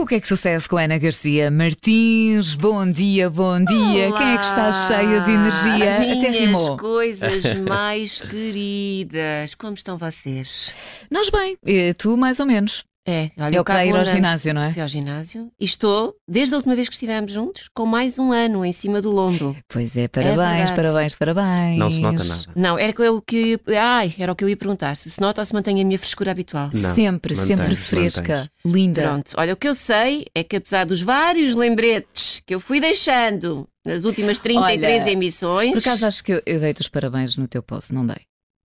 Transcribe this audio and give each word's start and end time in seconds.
O 0.00 0.06
que 0.06 0.14
é 0.14 0.20
que 0.20 0.28
sucede 0.28 0.66
com 0.68 0.76
a 0.76 0.82
Ana 0.84 0.96
Garcia 0.96 1.50
Martins? 1.50 2.54
Bom 2.54 2.90
dia, 2.90 3.28
bom 3.28 3.62
dia. 3.62 4.08
Olá, 4.08 4.16
Quem 4.18 4.28
é 4.32 4.38
que 4.38 4.46
está 4.46 4.86
cheia 4.86 5.20
de 5.22 5.30
energia? 5.32 5.94
Até 5.96 6.30
Minhas 6.30 6.36
rimou. 6.36 6.76
coisas 6.78 7.54
mais 7.68 8.22
queridas. 8.22 9.54
Como 9.56 9.74
estão 9.74 9.98
vocês? 9.98 10.72
Nós 11.10 11.28
bem, 11.30 11.58
e 11.66 11.92
tu 11.94 12.16
mais 12.16 12.38
ou 12.38 12.46
menos. 12.46 12.84
É, 13.08 13.30
olha, 13.38 13.54
É 13.54 13.58
o 13.58 13.60
eu 13.60 13.64
cá 13.64 13.72
para 13.74 13.86
ir 13.86 13.90
ao 13.90 13.96
andando. 13.96 14.12
ginásio, 14.12 14.52
não 14.52 14.62
é? 14.62 14.70
Fui 14.72 14.82
ao 14.82 14.88
ginásio 14.88 15.50
e 15.58 15.64
estou, 15.64 16.14
desde 16.28 16.52
a 16.54 16.58
última 16.58 16.74
vez 16.74 16.88
que 16.88 16.94
estivemos 16.94 17.32
juntos, 17.32 17.70
com 17.74 17.86
mais 17.86 18.18
um 18.18 18.32
ano 18.32 18.64
em 18.64 18.72
cima 18.72 19.00
do 19.00 19.10
lombo. 19.10 19.56
Pois 19.66 19.96
é, 19.96 20.08
parabéns, 20.08 20.36
verdade. 20.36 20.74
parabéns, 20.74 21.14
parabéns. 21.14 21.78
Não 21.78 21.90
se 21.90 22.00
nota 22.02 22.22
nada. 22.24 22.44
Não, 22.54 22.78
era, 22.78 22.92
que 22.92 23.00
eu 23.00 23.22
que, 23.22 23.58
ai, 23.78 24.14
era 24.18 24.30
o 24.30 24.36
que 24.36 24.44
eu 24.44 24.48
ia 24.50 24.56
perguntar. 24.56 24.94
Se 24.94 25.10
se 25.10 25.20
nota 25.22 25.40
ou 25.40 25.46
se 25.46 25.54
mantém 25.54 25.80
a 25.80 25.84
minha 25.84 25.98
frescura 25.98 26.32
habitual. 26.32 26.70
Não, 26.74 26.94
sempre, 26.94 27.34
mantens, 27.34 27.56
sempre 27.58 27.76
fresca, 27.76 28.22
mantens. 28.22 28.50
linda. 28.74 29.02
Pronto, 29.02 29.32
olha, 29.38 29.54
o 29.54 29.56
que 29.56 29.68
eu 29.68 29.74
sei 29.74 30.26
é 30.34 30.44
que 30.44 30.56
apesar 30.56 30.84
dos 30.84 31.00
vários 31.00 31.54
lembretes 31.54 32.42
que 32.46 32.54
eu 32.54 32.60
fui 32.60 32.78
deixando 32.78 33.66
nas 33.86 34.04
últimas 34.04 34.38
33 34.38 35.02
Olha, 35.02 35.10
emissões... 35.10 35.72
Por 35.72 35.78
acaso 35.78 36.06
acho 36.06 36.22
que 36.22 36.32
eu, 36.34 36.42
eu 36.44 36.60
dei-te 36.60 36.82
os 36.82 36.88
parabéns 36.88 37.36
no 37.38 37.48
teu 37.48 37.62
post, 37.62 37.94
não 37.94 38.06
dei? 38.06 38.18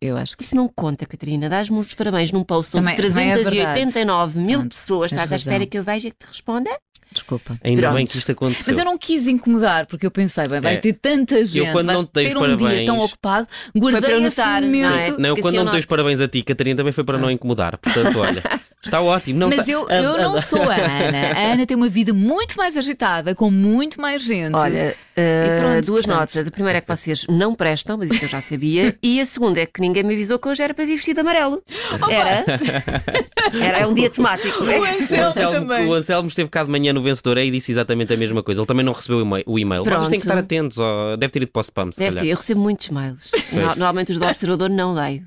Eu 0.06 0.18
acho 0.18 0.36
que 0.36 0.44
Isso 0.44 0.54
não 0.56 0.68
conta, 0.68 1.06
Catarina. 1.06 1.48
Dás-me 1.48 1.80
os 1.80 1.94
parabéns 1.94 2.30
num 2.34 2.44
post 2.44 2.76
onde 2.76 2.94
Também- 2.94 3.10
também 3.10 3.32
é 3.32 3.36
389 3.36 4.38
mil 4.40 4.68
pessoas 4.68 5.12
tens 5.12 5.22
estás 5.22 5.32
à 5.32 5.36
espera 5.38 5.66
que 5.66 5.78
eu 5.78 5.84
veja 5.84 6.10
e 6.10 6.12
que 6.12 6.18
te 6.18 6.28
responda? 6.28 6.70
Desculpa. 7.12 7.58
Ainda 7.64 7.82
Pronto. 7.84 7.94
bem 7.96 8.06
que 8.06 8.18
isto 8.18 8.32
aconteceu. 8.32 8.66
Mas 8.68 8.78
eu 8.78 8.86
não 8.86 8.98
quis 8.98 9.28
incomodar, 9.28 9.86
porque 9.86 10.06
eu 10.06 10.12
pensei, 10.12 10.48
bem, 10.48 10.62
vai 10.62 10.76
É. 10.76 10.78
ter 10.78 10.94
tanta 10.94 11.44
gente, 11.46 11.72
quando 11.72 11.86
vais 11.88 11.98
não 11.98 12.06
te 12.06 12.12
dei 12.14 12.28
ter 12.30 12.38
os 12.38 12.42
um 12.44 12.46
dia 12.48 12.58
parabéns- 12.58 12.86
tão 12.86 13.00
ocupado, 13.00 13.48
guardei 13.76 14.02
para 14.02 14.12
eu 14.12 14.26
esse 14.26 14.38
notar, 14.40 14.62
não 14.62 14.68
momento. 14.68 14.86
é? 14.86 14.92
Não, 14.92 15.00
eu 15.00 15.08
Porque 15.36 15.42
quando 15.42 15.48
assim 15.48 15.58
eu 15.58 15.64
não 15.66 15.72
te 15.72 15.76
dei 15.80 15.86
parabéns 15.88 16.22
a 16.22 16.28
ti, 16.28 16.42
Catarina, 16.44 16.78
também 16.78 16.94
foi 16.94 17.04
para 17.04 17.18
não 17.18 17.30
incomodar. 17.32 17.78
Portanto, 17.78 18.20
olha, 18.20 18.42
está 18.84 19.02
ótimo. 19.02 19.40
Não 19.40 19.50
Mas 19.50 19.60
está- 19.60 19.72
eu, 19.72 19.88
a- 19.90 19.94
eu 19.95 20.16
a- 20.16 20.22
não 20.22 20.42
sou 20.42 20.62
a 20.62 20.76
Ana. 20.76 21.28
A 21.36 21.54
Ana 21.54 21.66
tem 21.66 21.76
uma 21.78 21.90
vida 21.90 22.14
muito 22.14 22.56
mais 22.56 22.78
agitada, 22.78 23.34
com 23.36 23.50
muito 23.52 24.00
mais 24.02 24.22
gente. 24.22 24.56
Olha, 24.56 24.95
E 25.16 25.22
uh, 25.22 25.60
pronto, 25.62 25.86
duas 25.86 26.06
portanto. 26.06 26.20
notas. 26.22 26.48
A 26.48 26.52
primeira 26.52 26.78
é 26.78 26.82
que 26.82 26.88
vocês 26.88 27.26
não 27.30 27.54
prestam, 27.56 27.98
mas 27.98 28.10
isso 28.12 28.26
eu 28.26 28.30
já 28.30 28.42
sabia. 28.42 28.95
E 29.04 29.20
a 29.22 29.26
segunda 29.26 29.60
é 29.60 29.66
que 29.66 29.80
ninguém 29.82 30.04
me 30.04 30.14
avisou 30.14 30.40
que 30.40 30.48
hoje 30.48 30.64
era 30.64 30.73
para 30.73 30.86
vir 30.86 30.95
vestido 30.95 31.20
amarelo. 31.20 31.62
Era. 32.10 32.45
Era 33.61 33.88
um 33.88 33.94
dia 33.94 34.09
temático. 34.09 34.63
o 34.63 34.67
O 34.67 34.83
Anselmo 34.83 35.27
Anselmo, 35.30 35.52
também. 35.59 35.88
o 35.88 35.94
Anselmo 35.94 36.27
esteve 36.27 36.49
cá 36.49 36.63
de 36.63 36.69
manhã 36.72 36.94
no 36.94 37.02
Vencedor 37.02 37.38
e 37.38 37.49
disse 37.52 37.72
exatamente 37.72 38.13
a 38.13 38.17
mesma 38.17 38.41
coisa. 38.44 38.61
Ele 38.61 38.67
também 38.67 38.86
não 38.86 38.94
recebeu 38.94 39.17
o 39.17 39.22
e-mail. 39.22 39.44
o 39.47 39.59
e-mail. 39.59 39.83
Vocês 39.83 40.08
têm 40.09 40.19
que 40.19 40.25
Pronto. 40.25 40.25
estar 40.25 40.38
atentos. 40.38 40.77
ó, 40.77 41.16
deve 41.16 41.31
ter 41.31 41.41
ido 41.44 41.52
para 41.52 41.59
o 41.59 41.64
spam, 41.64 41.91
se 41.91 41.99
Deve 41.99 42.19
ter, 42.19 42.27
eu 42.27 42.38
recebo 42.38 42.61
muitos 42.61 42.89
mails. 42.89 43.31
No- 43.52 43.61
Normalmente 43.75 44.11
os 44.11 44.17
do 44.17 44.25
Observador 44.25 44.69
não 44.69 44.94
leio. 44.94 45.25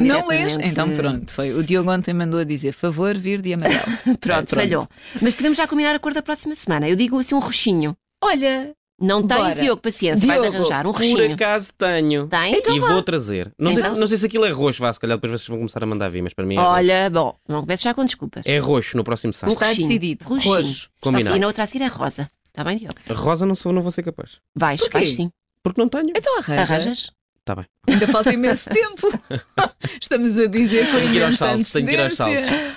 Não, 0.00 0.26
leio, 0.26 0.54
lês? 0.56 0.72
Então 0.72 0.94
pronto, 0.96 1.30
foi. 1.32 1.52
O 1.52 1.62
Diogo 1.62 1.90
ontem 1.90 2.12
mandou 2.14 2.40
a 2.40 2.44
dizer, 2.44 2.72
favor, 2.72 3.16
vir 3.16 3.40
de 3.40 3.54
amarelo. 3.54 3.82
Pronto, 4.04 4.18
Pronto. 4.20 4.54
falhou. 4.54 4.88
Mas 5.20 5.34
podemos 5.34 5.56
já 5.58 5.66
combinar 5.66 5.94
a 5.94 5.98
cor 5.98 6.12
da 6.12 6.22
próxima 6.22 6.54
semana. 6.54 6.88
Eu 6.88 6.96
digo 6.96 7.18
assim 7.18 7.34
um 7.34 7.38
roxinho. 7.40 7.96
Olha, 8.22 8.72
Não 9.00 9.26
tens, 9.26 9.38
Bora. 9.56 9.60
Diogo, 9.60 9.82
paciência, 9.82 10.26
vais 10.26 10.40
Diogo, 10.40 10.56
arranjar 10.56 10.86
um 10.86 10.92
Por 10.92 11.00
roxinho. 11.02 11.34
acaso 11.34 11.72
tenho. 11.76 12.28
Tem? 12.28 12.62
e 12.76 12.78
vou 12.80 13.02
trazer. 13.02 13.52
Não, 13.58 13.72
sei 13.72 13.80
Então? 13.82 13.94
se, 13.94 14.00
não 14.00 14.06
sei 14.06 14.18
se 14.18 14.26
aquilo 14.26 14.44
é 14.44 14.50
roxo, 14.50 14.80
vá, 14.80 14.92
se 14.92 15.00
calhar 15.00 15.16
depois 15.18 15.32
vocês 15.40 15.48
vão 15.48 15.58
começar 15.58 15.82
a 15.82 15.86
mandar 15.86 16.08
vir, 16.10 16.22
mas 16.22 16.32
para 16.32 16.46
mim 16.46 16.56
é 16.56 16.60
Olha, 16.60 17.10
bom, 17.10 17.34
não 17.48 17.60
comeces 17.62 17.82
já 17.82 17.92
com 17.92 18.04
desculpas. 18.04 18.44
roxo. 18.44 18.50
É 18.54 18.58
roxo 18.58 18.96
no 18.96 19.02
próximo 19.04 19.32
sábado. 19.32 19.54
Está 19.54 19.66
roxinho. 19.66 19.88
decidido. 19.88 20.24
Roxinho. 20.26 20.54
Roxo. 20.56 20.88
Combinado. 21.00 21.36
E 21.36 21.40
na 21.40 21.46
outra 21.48 21.64
a 21.64 21.66
seguir 21.66 21.84
é 21.84 21.88
rosa. 21.88 22.30
Está 22.48 22.62
bem, 22.62 22.76
Diogo? 22.78 22.94
Rosa 23.10 23.44
não 23.44 23.56
sou, 23.56 23.72
não 23.72 23.82
vou 23.82 23.90
ser 23.90 24.04
capaz. 24.04 24.38
Vais, 24.54 24.80
Porquê? 24.80 24.98
vais 24.98 25.12
sim. 25.14 25.30
Porque 25.62 25.80
não 25.80 25.88
tenho. 25.88 26.10
Então 26.14 26.38
arranja. 26.38 26.60
Arranjas? 26.74 27.12
Está 27.40 27.56
bem. 27.56 27.66
Ainda 27.88 28.06
falta 28.08 28.32
imenso 28.32 28.70
tempo. 28.72 29.08
Estamos 30.00 30.38
a 30.38 30.46
dizer 30.46 30.86
com 30.86 30.92
Tenho 30.98 31.10
que 31.10 31.16
ir 31.16 31.22
aos 31.24 31.28
imensa 31.34 31.46
saltos, 31.46 31.72
tenho 31.72 31.86
que 31.86 31.92
ir 31.92 32.00
aos 32.00 32.20
antecedência. 32.20 32.74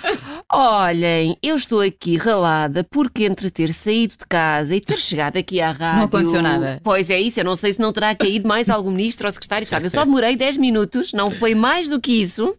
Olhem, 0.50 1.36
eu 1.42 1.56
estou 1.56 1.82
aqui 1.82 2.16
ralada 2.16 2.82
porque 2.82 3.24
entre 3.24 3.50
ter 3.50 3.70
saído 3.70 4.14
de 4.16 4.24
casa 4.26 4.74
e 4.74 4.80
ter 4.80 4.96
chegado 4.96 5.36
aqui 5.36 5.60
à 5.60 5.72
rádio... 5.72 5.98
Não 5.98 6.04
aconteceu 6.04 6.42
nada. 6.42 6.80
Pois 6.82 7.10
é 7.10 7.20
isso, 7.20 7.40
eu 7.40 7.44
não 7.44 7.54
sei 7.54 7.74
se 7.74 7.80
não 7.80 7.92
terá 7.92 8.14
caído 8.14 8.48
mais 8.48 8.70
algum 8.70 8.90
ministro 8.90 9.26
ou 9.26 9.32
secretário 9.32 9.66
de 9.66 9.68
Estado. 9.68 9.84
Eu 9.84 9.90
só 9.90 10.06
demorei 10.06 10.36
10 10.36 10.56
minutos, 10.56 11.12
não 11.12 11.30
foi 11.30 11.54
mais 11.54 11.86
do 11.86 12.00
que 12.00 12.12
isso. 12.12 12.56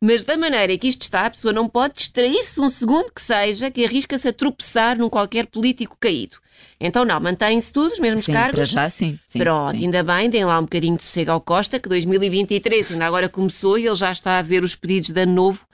Mas 0.00 0.22
da 0.22 0.38
maneira 0.38 0.78
que 0.78 0.88
isto 0.88 1.02
está, 1.02 1.26
a 1.26 1.30
pessoa 1.30 1.52
não 1.52 1.68
pode 1.68 1.96
distrair-se 1.96 2.58
um 2.62 2.70
segundo 2.70 3.12
que 3.12 3.20
seja, 3.20 3.70
que 3.70 3.84
arrisca-se 3.84 4.28
a 4.28 4.32
tropeçar 4.32 4.96
num 4.96 5.10
qualquer 5.10 5.46
político 5.48 5.98
caído. 6.00 6.36
Então 6.80 7.04
não, 7.04 7.20
mantém-se 7.20 7.70
tudo, 7.70 7.92
os 7.92 8.00
mesmos 8.00 8.24
Sim, 8.24 8.32
para 8.32 8.42
cargos. 8.52 8.70
já 8.70 8.88
sim. 8.88 9.18
sim, 9.26 9.38
Pronto, 9.38 9.76
sim. 9.76 9.84
ainda 9.84 10.02
bem, 10.02 10.30
deem 10.30 10.46
lá 10.46 10.58
um 10.58 10.62
bocadinho 10.62 10.96
de 10.96 11.02
sossego 11.02 11.32
ao 11.32 11.40
Costa, 11.42 11.78
que 11.78 11.88
2023 11.90 12.92
ainda 12.92 13.04
agora 13.06 13.28
começou 13.28 13.76
e 13.76 13.86
ele 13.86 13.94
já 13.96 14.10
está 14.12 14.38
a 14.38 14.42
ver 14.42 14.62
os 14.62 14.74
pedidos 14.74 15.10
de 15.10 15.20
ano 15.20 15.34
novo 15.34 15.68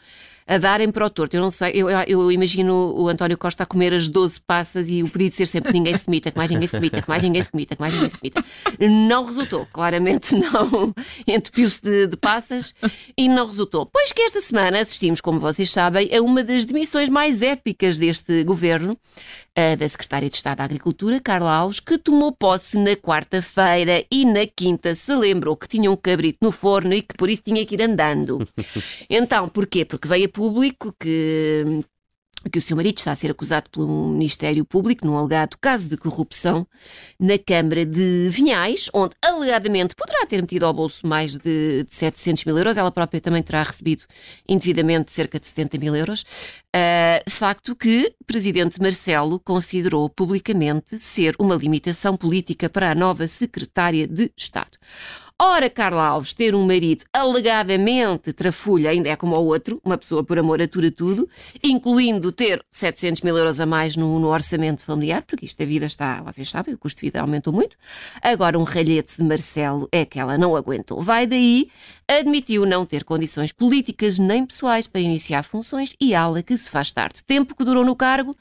a 0.47 0.59
darem 0.59 0.91
para 0.91 1.07
o 1.07 1.11
torto. 1.11 1.37
Eu 1.37 1.41
não 1.41 1.51
sei, 1.51 1.73
eu, 1.75 1.89
eu 1.91 2.31
imagino 2.31 2.95
o 2.97 3.09
António 3.09 3.39
Costa 3.39 3.63
a 3.63 3.67
comer 3.67 3.93
as 3.95 4.09
12 4.09 4.41
passas 4.41 4.91
e 4.91 5.03
o 5.03 5.09
pedido 5.09 5.35
ser 5.35 5.47
sempre 5.47 5.73
ninguém 5.73 5.97
se 5.97 6.07
demita, 6.07 6.31
que 6.31 6.37
mais 6.37 6.51
ninguém 6.51 6.69
se 6.69 6.75
demita, 6.75 7.03
que 7.03 7.09
mais 7.09 7.23
ninguém 7.23 7.43
se 7.43 7.53
demita, 7.53 7.77
que 7.77 7.81
mais 7.81 7.95
ninguém 7.95 8.11
se 8.11 8.17
demita. 8.21 8.45
Não 9.09 9.25
resultou, 9.25 9.67
claramente 9.73 10.35
não. 10.35 10.95
Entupiu-se 11.27 11.83
de, 11.83 12.07
de 12.09 12.17
passas 12.17 12.75
e 13.17 13.29
não 13.29 13.47
resultou. 13.47 13.87
Pois 13.87 14.13
que 14.13 14.23
esta 14.23 14.41
semana 14.41 14.81
assistimos, 14.81 15.21
como 15.21 15.39
vocês 15.39 15.71
sabem, 15.71 16.15
a 16.15 16.21
uma 16.21 16.45
das 16.45 16.65
demissões 16.65 17.09
mais 17.09 17.41
épicas 17.41 17.99
deste 17.99 18.45
governo, 18.45 18.99
a 19.57 19.77
da 19.77 19.89
Secretária 19.89 20.29
de 20.29 20.37
Estado 20.37 20.59
da 20.59 20.65
Agricultura, 20.65 21.21
Carla 21.21 21.53
Alves, 21.53 21.81
que 21.81 21.97
tomou 21.97 22.33
posse 22.33 22.79
na 22.79 22.97
quarta-feira 22.97 24.05
e 24.11 24.25
na 24.25 24.47
quinta 24.47 24.95
se 24.95 25.15
lembrou 25.15 25.57
que 25.57 25.69
tinha 25.69 25.91
um 25.91 25.97
cabrito 25.97 26.39
no 26.43 26.51
forno 26.51 26.93
e 26.93 27.03
que 27.03 27.15
por 27.15 27.31
isso 27.31 27.43
tinha 27.43 27.65
que 27.65 27.75
ir 27.75 27.83
andando. 27.83 28.47
Então, 29.09 29.49
porquê? 29.49 29.85
Porque 29.85 30.09
veio 30.09 30.27
a 30.27 30.29
público 30.35 30.93
que 30.99 31.85
que 32.51 32.59
o 32.59 32.63
seu 32.63 32.77
marido 32.77 32.99
está 32.99 33.13
a 33.13 33.17
ser 33.17 33.31
acusado 33.31 33.71
pelo 33.71 34.09
Ministério 34.09 34.65
Público 34.65 35.07
num 35.07 35.17
alegado 35.17 35.57
caso 35.59 35.89
de 35.89 35.97
corrupção 35.97 36.67
na 37.19 37.39
Câmara 37.39 37.87
de 37.87 38.29
Vinhais, 38.29 38.91
onde 38.93 39.15
alegadamente 39.23 39.95
poderá 39.95 40.27
ter 40.27 40.43
metido 40.43 40.67
ao 40.67 40.73
bolso 40.75 41.07
mais 41.07 41.37
de, 41.37 41.85
de 41.85 41.95
700 41.95 42.45
mil 42.45 42.59
euros. 42.59 42.77
Ela 42.77 42.91
própria 42.93 43.21
também 43.21 43.43
terá 43.43 43.63
recebido 43.63 44.05
indevidamente 44.49 45.13
cerca 45.13 45.41
de 45.41 45.47
70 45.47 45.79
mil 45.79 45.97
euros. 45.97 46.25
Uh, 46.75 47.31
facto 47.31 47.77
que 47.77 48.13
o 48.21 48.25
Presidente 48.25 48.81
Marcelo 48.81 49.39
considerou 49.39 50.11
publicamente 50.11 50.99
ser 50.99 51.37
uma 51.39 51.55
limitação 51.55 52.17
política 52.17 52.69
para 52.69 52.91
a 52.91 52.95
nova 52.97 53.29
Secretária 53.29 54.09
de 54.09 54.33
Estado. 54.37 54.77
Ora, 55.37 55.69
Carla 55.69 56.05
Alves, 56.07 56.33
ter 56.33 56.55
um 56.55 56.65
marido 56.65 57.05
alegadamente 57.13 58.33
trafulha 58.33 58.91
ainda 58.91 59.09
é 59.09 59.17
como 59.17 59.35
o 59.35 59.45
outro, 59.47 59.81
uma 59.85 59.99
pessoa 59.99 60.23
por 60.23 60.39
amor 60.39 60.63
atura 60.63 60.93
tudo, 60.93 61.29
incluindo 61.61 62.31
ter 62.31 62.65
700 62.71 63.21
mil 63.23 63.37
euros 63.37 63.59
a 63.59 63.67
mais 63.67 63.97
no, 63.97 64.21
no 64.21 64.29
orçamento 64.29 64.85
familiar, 64.85 65.23
porque 65.23 65.45
isto 65.45 65.59
da 65.59 65.65
vida 65.65 65.87
está, 65.87 66.23
vocês 66.23 66.49
sabem, 66.49 66.75
o 66.75 66.79
custo 66.79 67.01
de 67.01 67.09
vida 67.09 67.21
aumentou 67.21 67.53
muito. 67.53 67.77
Agora, 68.23 68.57
um 68.57 68.63
ralhete 68.63 69.17
de 69.19 69.25
Marcelo 69.25 69.89
é 69.91 70.05
que 70.05 70.21
ela 70.21 70.39
não 70.39 70.55
aguentou. 70.55 71.03
Vai 71.03 71.27
daí, 71.27 71.69
admitiu 72.07 72.65
não 72.65 72.87
ter 72.87 73.03
condições 73.03 73.51
políticas 73.51 74.21
nem 74.21 74.47
pessoais 74.47 74.87
para 74.87 75.01
iniciar 75.01 75.43
funções 75.43 75.97
e 76.01 76.15
ala 76.15 76.45
que 76.45 76.57
se 76.65 76.71
faz 76.71 76.91
tarde. 76.91 77.23
Tempo 77.25 77.55
que 77.55 77.65
durou 77.65 77.85
no 77.85 77.95
cargo, 77.97 78.37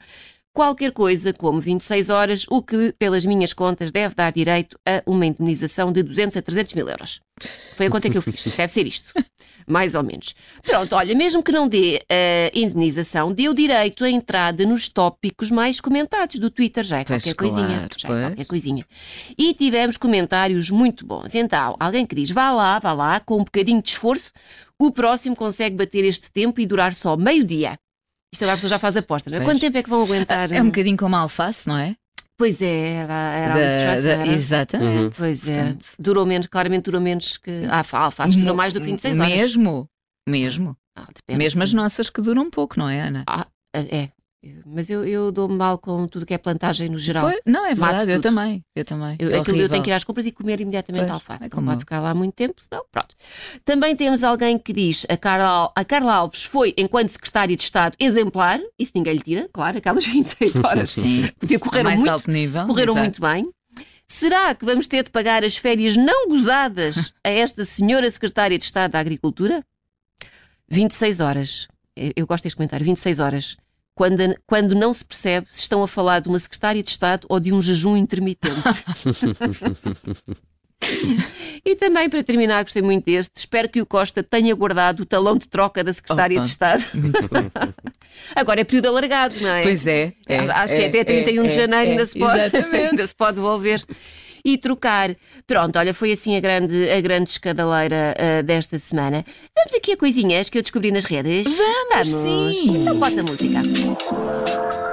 qualquer 0.52 0.92
coisa 0.92 1.32
como 1.32 1.60
26 1.60 2.08
horas, 2.10 2.46
o 2.50 2.62
que, 2.62 2.92
pelas 2.98 3.24
minhas 3.24 3.52
contas, 3.52 3.90
deve 3.90 4.14
dar 4.14 4.30
direito 4.32 4.78
a 4.86 5.02
uma 5.06 5.26
indemnização 5.26 5.90
de 5.92 6.02
200 6.02 6.36
a 6.36 6.42
300 6.42 6.74
mil 6.74 6.88
euros. 6.88 7.20
Foi 7.76 7.86
a 7.86 7.90
conta 7.90 8.08
que 8.08 8.16
eu 8.16 8.22
fiz. 8.22 8.44
Deve 8.56 8.72
ser 8.72 8.86
isto. 8.86 9.12
Mais 9.66 9.94
ou 9.94 10.04
menos. 10.04 10.34
Pronto, 10.62 10.94
olha, 10.94 11.14
mesmo 11.14 11.42
que 11.42 11.50
não 11.50 11.66
dê 11.66 12.00
a 12.08 12.50
indemnização, 12.56 13.32
deu 13.32 13.54
direito 13.54 14.04
à 14.04 14.10
entrada 14.10 14.64
nos 14.66 14.88
tópicos 14.90 15.50
mais 15.50 15.80
comentados 15.80 16.38
do 16.38 16.50
Twitter. 16.50 16.84
Já 16.84 17.00
é 17.00 17.04
Pois, 17.04 17.22
qualquer 17.24 17.34
coisinha. 17.34 17.66
claro, 17.78 17.94
Já 17.96 18.08
pois. 18.08 18.20
é 18.20 18.26
qualquer 18.26 18.44
coisinha. 18.44 18.86
E 19.38 19.54
tivemos 19.54 19.96
comentários 19.96 20.68
muito 20.70 21.04
bons. 21.06 21.34
Então, 21.34 21.74
alguém 21.80 22.04
que 22.06 22.14
diz, 22.14 22.30
vá 22.30 22.52
lá, 22.52 22.78
vá 22.78 22.92
lá, 22.92 23.20
com 23.20 23.36
um 23.40 23.44
bocadinho 23.44 23.82
de 23.82 23.88
esforço, 23.88 24.30
o 24.78 24.92
próximo 24.92 25.34
consegue 25.34 25.74
bater 25.76 26.04
este 26.04 26.30
tempo 26.30 26.60
e 26.60 26.66
durar 26.66 26.92
só 26.92 27.16
meio 27.16 27.42
dia. 27.42 27.76
Isto 28.34 28.42
agora 28.42 28.54
a 28.54 28.56
pessoa 28.56 28.68
já 28.68 28.78
faz 28.80 28.96
apostas. 28.96 29.30
não 29.32 29.38
é? 29.38 29.40
Pois. 29.42 29.54
Quanto 29.54 29.60
tempo 29.60 29.78
é 29.78 29.82
que 29.84 29.88
vão 29.88 30.02
aguentar? 30.02 30.52
É 30.52 30.60
um 30.60 30.66
bocadinho 30.66 30.96
como 30.96 31.14
a 31.14 31.20
alface, 31.20 31.68
não 31.68 31.78
é? 31.78 31.94
Pois 32.36 32.60
é, 32.60 32.94
era, 32.94 33.14
era 33.14 33.54
Da- 33.54 34.20
Alice? 34.22 34.34
Exatamente. 34.34 34.98
Uhum. 35.04 35.10
Pois 35.16 35.46
é. 35.46 35.76
Durou 35.96 36.26
menos, 36.26 36.48
claramente 36.48 36.84
durou 36.86 37.00
menos 37.00 37.36
que. 37.36 37.62
Ah, 37.70 37.84
a 37.92 37.98
alface 37.98 38.36
durou 38.36 38.56
mais 38.56 38.74
do 38.74 38.80
que 38.80 38.86
26 38.86 39.16
horas. 39.18 39.32
Mesmo, 39.32 39.88
mesmo. 40.28 40.76
Ah. 40.98 41.06
Mesmo 41.30 41.62
as 41.62 41.72
nossas 41.72 42.10
que 42.10 42.20
duram 42.20 42.50
pouco, 42.50 42.76
não 42.78 42.88
é, 42.88 43.02
Ana? 43.02 43.22
Ah, 43.28 43.46
é. 43.72 44.08
Mas 44.66 44.90
eu, 44.90 45.04
eu 45.04 45.30
dou-me 45.32 45.54
mal 45.56 45.78
com 45.78 46.06
tudo 46.06 46.26
que 46.26 46.34
é 46.34 46.38
plantagem 46.38 46.88
no 46.88 46.98
geral. 46.98 47.24
Pois- 47.30 47.40
não, 47.46 47.64
é 47.66 47.74
verdade, 47.74 48.10
eu 48.10 48.20
também. 48.20 48.64
Eu 48.74 48.84
também. 48.84 49.16
Eu, 49.18 49.30
É 49.30 49.38
aquilo 49.38 49.56
eu 49.56 49.60
horrível. 49.60 49.68
tenho 49.68 49.82
que 49.82 49.90
ir 49.90 49.92
às 49.92 50.04
compras 50.04 50.26
e 50.26 50.32
comer 50.32 50.60
imediatamente 50.60 51.02
Pois, 51.02 51.10
alface. 51.12 51.46
é 51.46 51.48
não 51.54 51.62
pode 51.64 51.76
eu. 51.76 51.80
ficar 51.80 52.00
lá 52.00 52.14
muito 52.14 52.34
tempo, 52.34 52.54
senão 52.62 52.84
pronto. 52.90 53.14
Também 53.64 53.94
temos 53.96 54.22
alguém 54.24 54.58
que 54.58 54.72
diz 54.72 55.06
a 55.08 55.16
Carla, 55.16 55.72
a 55.74 55.84
Carla 55.84 56.14
Alves 56.14 56.42
foi, 56.44 56.74
enquanto 56.76 57.10
secretária 57.10 57.56
de 57.56 57.62
Estado, 57.62 57.96
exemplar. 57.98 58.60
Isso 58.78 58.92
ninguém 58.94 59.14
lhe 59.14 59.20
tira, 59.22 59.48
claro, 59.52 59.78
aquelas 59.78 60.04
26 60.06 60.56
horas. 60.64 60.90
Sim. 60.90 61.30
Porque 61.38 61.56
A 61.56 61.58
correram 61.58 61.84
mais 61.90 62.00
muito 62.00 62.10
alto 62.12 62.30
nível. 62.30 62.66
correram 62.66 62.92
exato. 62.92 63.04
muito 63.04 63.20
bem. 63.20 63.50
Será 64.06 64.54
que 64.54 64.64
vamos 64.66 64.86
ter 64.86 65.02
de 65.04 65.10
pagar 65.10 65.42
as 65.42 65.56
férias 65.56 65.96
não 65.96 66.28
gozadas 66.28 67.14
a 67.24 67.30
esta 67.30 67.64
senhora 67.64 68.10
secretária 68.10 68.58
de 68.58 68.64
Estado 68.64 68.92
da 68.92 68.98
Agricultura? 69.00 69.64
26 70.68 71.20
horas. 71.20 71.68
Eu 71.96 72.12
eu 72.16 72.26
gosto 72.26 72.44
deste 72.44 72.56
comentário. 72.56 72.84
26 72.84 73.18
horas. 73.20 73.56
Quando, 73.94 74.36
quando 74.46 74.74
não 74.74 74.92
se 74.92 75.04
percebe 75.04 75.46
se 75.50 75.62
estão 75.62 75.82
a 75.82 75.88
falar 75.88 76.20
de 76.20 76.28
uma 76.28 76.38
secretária 76.38 76.82
de 76.82 76.90
Estado 76.90 77.26
ou 77.28 77.38
de 77.38 77.52
um 77.52 77.62
jejum 77.62 77.96
intermitente. 77.96 78.54
E 81.64 81.74
também, 81.76 82.10
para 82.10 82.22
terminar, 82.22 82.62
gostei 82.62 82.82
muito 82.82 83.06
deste. 83.06 83.32
Espero 83.36 83.68
que 83.68 83.80
o 83.80 83.86
Costa 83.86 84.22
tenha 84.22 84.54
guardado 84.54 85.00
o 85.00 85.06
talão 85.06 85.38
de 85.38 85.48
troca 85.48 85.82
da 85.82 85.92
Secretária 85.94 86.36
Opa, 86.36 86.44
de 86.44 86.50
Estado. 86.50 86.84
Agora 88.36 88.60
é 88.60 88.64
período 88.64 88.88
alargado, 88.88 89.34
não 89.40 89.48
é? 89.48 89.62
Pois 89.62 89.86
é. 89.86 90.12
é 90.28 90.38
Acho 90.38 90.76
que 90.76 90.82
é, 90.82 90.88
até 90.88 91.04
31 91.04 91.42
de 91.42 91.48
é, 91.48 91.50
janeiro 91.56 91.86
é, 91.86 91.90
ainda, 91.90 92.06
se 92.06 92.18
pode, 92.18 92.56
ainda 92.76 93.06
se 93.06 93.14
pode 93.14 93.36
devolver 93.36 93.82
e 94.44 94.58
trocar. 94.58 95.16
Pronto, 95.46 95.78
olha, 95.78 95.94
foi 95.94 96.12
assim 96.12 96.36
a 96.36 96.40
grande, 96.40 96.90
a 96.90 97.00
grande 97.00 97.30
escadaleira 97.30 98.14
ah, 98.18 98.42
desta 98.42 98.78
semana. 98.78 99.24
Vamos 99.56 99.74
aqui 99.74 99.92
a 99.92 99.96
coisinhas 99.96 100.50
que 100.50 100.58
eu 100.58 100.62
descobri 100.62 100.90
nas 100.90 101.04
redes. 101.04 101.56
Vamos, 101.56 102.08
sim. 102.08 102.82
Então 102.82 102.98
bota 102.98 103.20
a 103.20 103.22
música. 103.22 104.83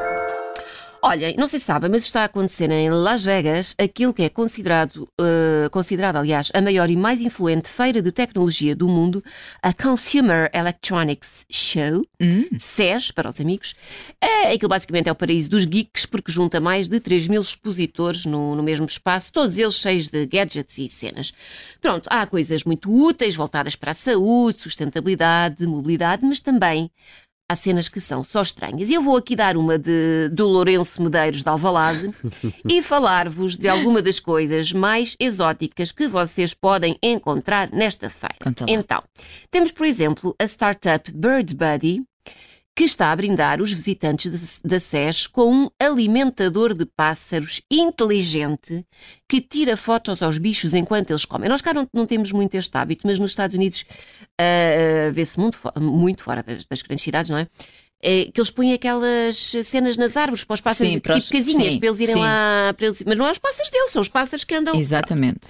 Olhem, 1.04 1.36
não 1.36 1.48
se 1.48 1.60
sabem, 1.60 1.90
mas 1.90 2.04
está 2.04 2.22
a 2.22 2.26
acontecer 2.26 2.70
em 2.70 2.92
Las 2.92 3.24
Vegas 3.24 3.74
aquilo 3.76 4.14
que 4.14 4.22
é 4.22 4.30
considerado, 4.30 5.10
uh, 5.20 5.68
considerado, 5.72 6.18
aliás, 6.18 6.52
a 6.54 6.62
maior 6.62 6.92
e 6.92 6.96
mais 6.96 7.20
influente 7.20 7.70
feira 7.70 8.04
de 8.04 8.12
tecnologia 8.12 8.76
do 8.76 8.88
mundo, 8.88 9.24
a 9.64 9.74
Consumer 9.74 10.52
Electronics 10.54 11.48
Show, 11.50 12.06
Hum. 12.22 12.46
SES, 12.60 13.10
para 13.10 13.32
os 13.32 13.42
amigos. 13.42 13.74
É, 14.22 14.54
aquilo 14.54 14.70
basicamente 14.70 15.10
é 15.10 15.12
o 15.12 15.16
paraíso 15.16 15.50
dos 15.50 15.66
geeks, 15.66 16.06
porque 16.06 16.32
junta 16.32 16.60
mais 16.60 16.88
de 16.88 17.00
3 17.00 17.28
mil 17.28 17.42
expositores 17.42 18.26
no, 18.26 18.56
no 18.56 18.62
mesmo 18.62 18.86
espaço, 18.86 19.32
todos 19.32 19.58
eles 19.58 19.74
cheios 19.74 20.08
de 20.08 20.28
gadgets 20.28 20.78
e 20.78 20.88
cenas. 20.88 21.34
Pronto, 21.82 22.08
há 22.12 22.28
coisas 22.28 22.64
muito 22.64 22.92
úteis, 22.94 23.36
voltadas 23.36 23.76
para 23.76 23.90
a 23.90 23.96
saúde, 23.96 24.62
sustentabilidade, 24.62 25.66
mobilidade, 25.66 26.24
mas 26.24 26.40
também 26.40 26.92
há 27.52 27.56
cenas 27.56 27.90
que 27.90 28.00
são 28.00 28.24
só 28.24 28.42
estranhas. 28.42 28.90
E 28.90 28.94
eu 28.94 29.02
vou 29.02 29.18
aqui 29.18 29.36
dar 29.36 29.58
uma 29.58 29.78
de, 29.78 30.30
do 30.30 30.48
Lourenço 30.48 31.02
Medeiros 31.02 31.44
de 31.44 31.50
Alvalade 31.50 32.14
e 32.68 32.82
falar-vos 32.82 33.58
de 33.58 33.68
alguma 33.68 34.02
das 34.02 34.20
coisas 34.20 34.72
mais 34.72 35.18
exóticas 35.20 35.92
que 35.92 36.08
vocês 36.08 36.54
podem 36.54 36.98
encontrar 37.04 37.70
nesta 37.72 38.10
feira. 38.10 38.38
Então, 38.68 39.04
temos, 39.50 39.72
por 39.72 39.86
exemplo, 39.86 40.34
a 40.40 40.46
startup 40.46 41.12
Bird 41.12 41.54
Buddy, 41.54 42.04
que 42.76 42.86
está 42.86 43.12
a 43.12 43.16
brindar 43.16 43.62
os 43.62 43.72
visitantes 43.74 44.60
da 44.64 44.80
SES 44.80 45.28
com 45.28 45.54
um 45.54 45.70
alimentador 45.80 46.74
de 46.74 46.86
pássaros 46.86 47.62
inteligente 47.70 48.86
que 49.28 49.42
tira 49.42 49.76
fotos 49.76 50.22
aos 50.24 50.38
bichos 50.38 50.74
enquanto 50.74 51.12
eles 51.12 51.26
comem. 51.26 51.50
Nós 51.50 51.62
cá 51.62 51.74
não, 51.74 51.88
não 51.94 52.06
temos 52.06 52.32
muito 52.32 52.56
este 52.56 52.76
hábito, 52.78 53.06
mas 53.06 53.20
nos 53.20 53.32
Estados 53.32 53.56
Unidos 53.56 53.86
ah, 54.40 55.12
vê-se 55.14 55.40
muito, 55.40 55.58
muito 55.80 56.24
fora 56.24 56.42
das, 56.42 56.66
das 56.66 56.82
grandes 56.82 57.04
cidades, 57.04 57.30
não 57.30 57.38
é? 57.38 57.48
É, 58.04 58.26
que 58.34 58.40
eles 58.42 58.50
põem 58.50 58.74
aquelas 58.74 59.38
cenas 59.64 59.96
nas 59.96 60.18
árvores 60.18 60.44
para 60.44 60.56
os 60.56 60.62
pássaros, 60.62 60.92
Sim, 60.94 61.00
tipo 61.00 61.14
os- 61.16 61.30
casinhas, 61.30 61.74
sim, 61.74 61.80
para 61.80 61.88
eles 61.90 62.00
irem 62.00 62.16
sim. 62.16 62.22
lá. 62.22 62.74
Para 62.76 62.88
eles, 62.88 63.04
mas 63.06 63.16
não 63.16 63.28
é 63.28 63.32
os 63.32 63.38
pássaros 63.38 63.70
deles, 63.70 63.92
são 63.92 64.02
os 64.02 64.10
pássaros 64.10 64.44
que 64.44 64.56
andam. 64.56 64.74
Exatamente. 64.74 65.42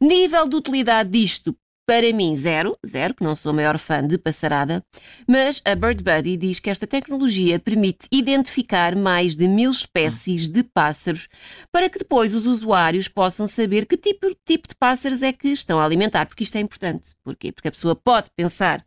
Nível 0.00 0.46
de 0.48 0.54
utilidade 0.54 1.10
disto, 1.10 1.56
para 1.86 2.12
mim, 2.12 2.34
zero, 2.34 2.76
zero, 2.84 3.14
que 3.14 3.22
não 3.22 3.36
sou 3.36 3.50
a 3.50 3.52
maior 3.52 3.78
fã 3.78 4.04
de 4.04 4.18
passarada, 4.18 4.82
mas 5.26 5.62
a 5.64 5.74
Bird 5.76 6.02
Buddy 6.02 6.36
diz 6.36 6.58
que 6.58 6.68
esta 6.68 6.86
tecnologia 6.86 7.60
permite 7.60 8.08
identificar 8.10 8.96
mais 8.96 9.36
de 9.36 9.46
mil 9.46 9.70
espécies 9.70 10.48
de 10.48 10.64
pássaros 10.64 11.28
para 11.70 11.88
que 11.88 12.00
depois 12.00 12.34
os 12.34 12.44
usuários 12.44 13.06
possam 13.06 13.46
saber 13.46 13.86
que 13.86 13.96
tipo, 13.96 14.26
tipo 14.44 14.66
de 14.66 14.74
pássaros 14.74 15.22
é 15.22 15.32
que 15.32 15.48
estão 15.48 15.78
a 15.78 15.84
alimentar, 15.84 16.26
porque 16.26 16.42
isto 16.42 16.56
é 16.56 16.60
importante. 16.60 17.14
Porquê? 17.22 17.52
Porque 17.52 17.68
a 17.68 17.72
pessoa 17.72 17.94
pode 17.94 18.30
pensar 18.36 18.84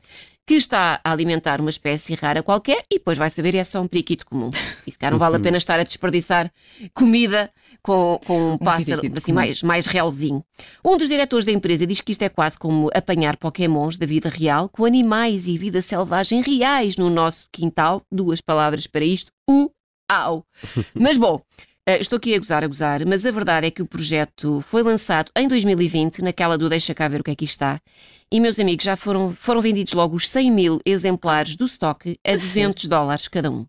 que 0.50 0.56
está 0.56 1.00
a 1.04 1.12
alimentar 1.12 1.62
uma 1.62 1.70
espécie 1.70 2.16
rara 2.16 2.42
qualquer 2.42 2.84
e 2.90 2.98
depois 2.98 3.20
vai 3.20 3.30
saber 3.30 3.54
e 3.54 3.60
é 3.60 3.64
só 3.64 3.80
um 3.82 3.88
periquito 3.88 4.26
comum. 4.26 4.50
E 4.88 4.92
se 4.92 4.98
calhar 4.98 5.12
não 5.12 5.20
vale 5.20 5.36
a 5.36 5.40
pena 5.40 5.58
estar 5.58 5.80
a 5.80 5.84
desperdiçar 5.84 6.52
comida 6.92 7.52
com, 7.84 8.20
com 8.26 8.54
um 8.54 8.58
pássaro 8.58 9.00
periquito 9.00 9.20
assim 9.20 9.32
mais, 9.32 9.62
mais 9.62 9.86
realzinho. 9.86 10.44
Um 10.84 10.98
dos 10.98 11.08
diretores 11.08 11.46
da 11.46 11.52
empresa 11.52 11.86
diz 11.86 12.02
que 12.02 12.14
isto 12.14 12.24
é 12.24 12.30
quase 12.30 12.58
como 12.58 12.90
apanhar 12.96 13.38
pokémons 13.38 13.96
da 13.96 14.08
vida 14.08 14.28
real 14.28 14.68
com 14.70 14.86
animais 14.86 15.48
e 15.48 15.56
vida 15.56 15.84
selvagem 15.84 16.42
reais 16.42 16.98
no 16.98 17.12
nosso 17.12 17.48
quintal. 17.52 18.02
Duas 18.12 18.42
palavras 18.42 18.88
para 18.88 19.06
isto. 19.06 19.32
Uau! 19.48 20.44
Mas 20.96 21.16
bom, 21.16 21.44
estou 21.88 22.18
aqui 22.18 22.36
a 22.36 22.38
gozar, 22.40 22.64
a 22.64 22.68
gozar, 22.68 23.06
mas 23.06 23.26
a 23.26 23.32
verdade 23.32 23.68
é 23.68 23.72
que 23.72 23.82
o 23.82 23.86
projeto 23.88 24.62
foi 24.62 24.84
lançado 24.84 25.32
em 25.36 25.48
2020, 25.48 26.22
naquela 26.22 26.58
do 26.58 26.70
Deixa 26.70 26.94
cá 26.94 27.08
ver 27.08 27.22
o 27.22 27.24
que 27.24 27.32
é 27.32 27.36
que 27.36 27.46
está. 27.46 27.82
E, 28.32 28.40
meus 28.40 28.60
amigos, 28.60 28.86
já 28.86 28.96
foram, 28.96 29.32
foram 29.32 29.62
vendidos 29.62 29.94
logo 29.94 30.16
os 30.16 30.30
100 30.30 30.52
mil 30.52 30.80
exemplares 30.86 31.56
do 31.56 31.66
estoque 31.66 32.20
a 32.26 32.34
200 32.34 32.86
dólares 32.86 33.28
cada 33.28 33.50
um. 33.50 33.66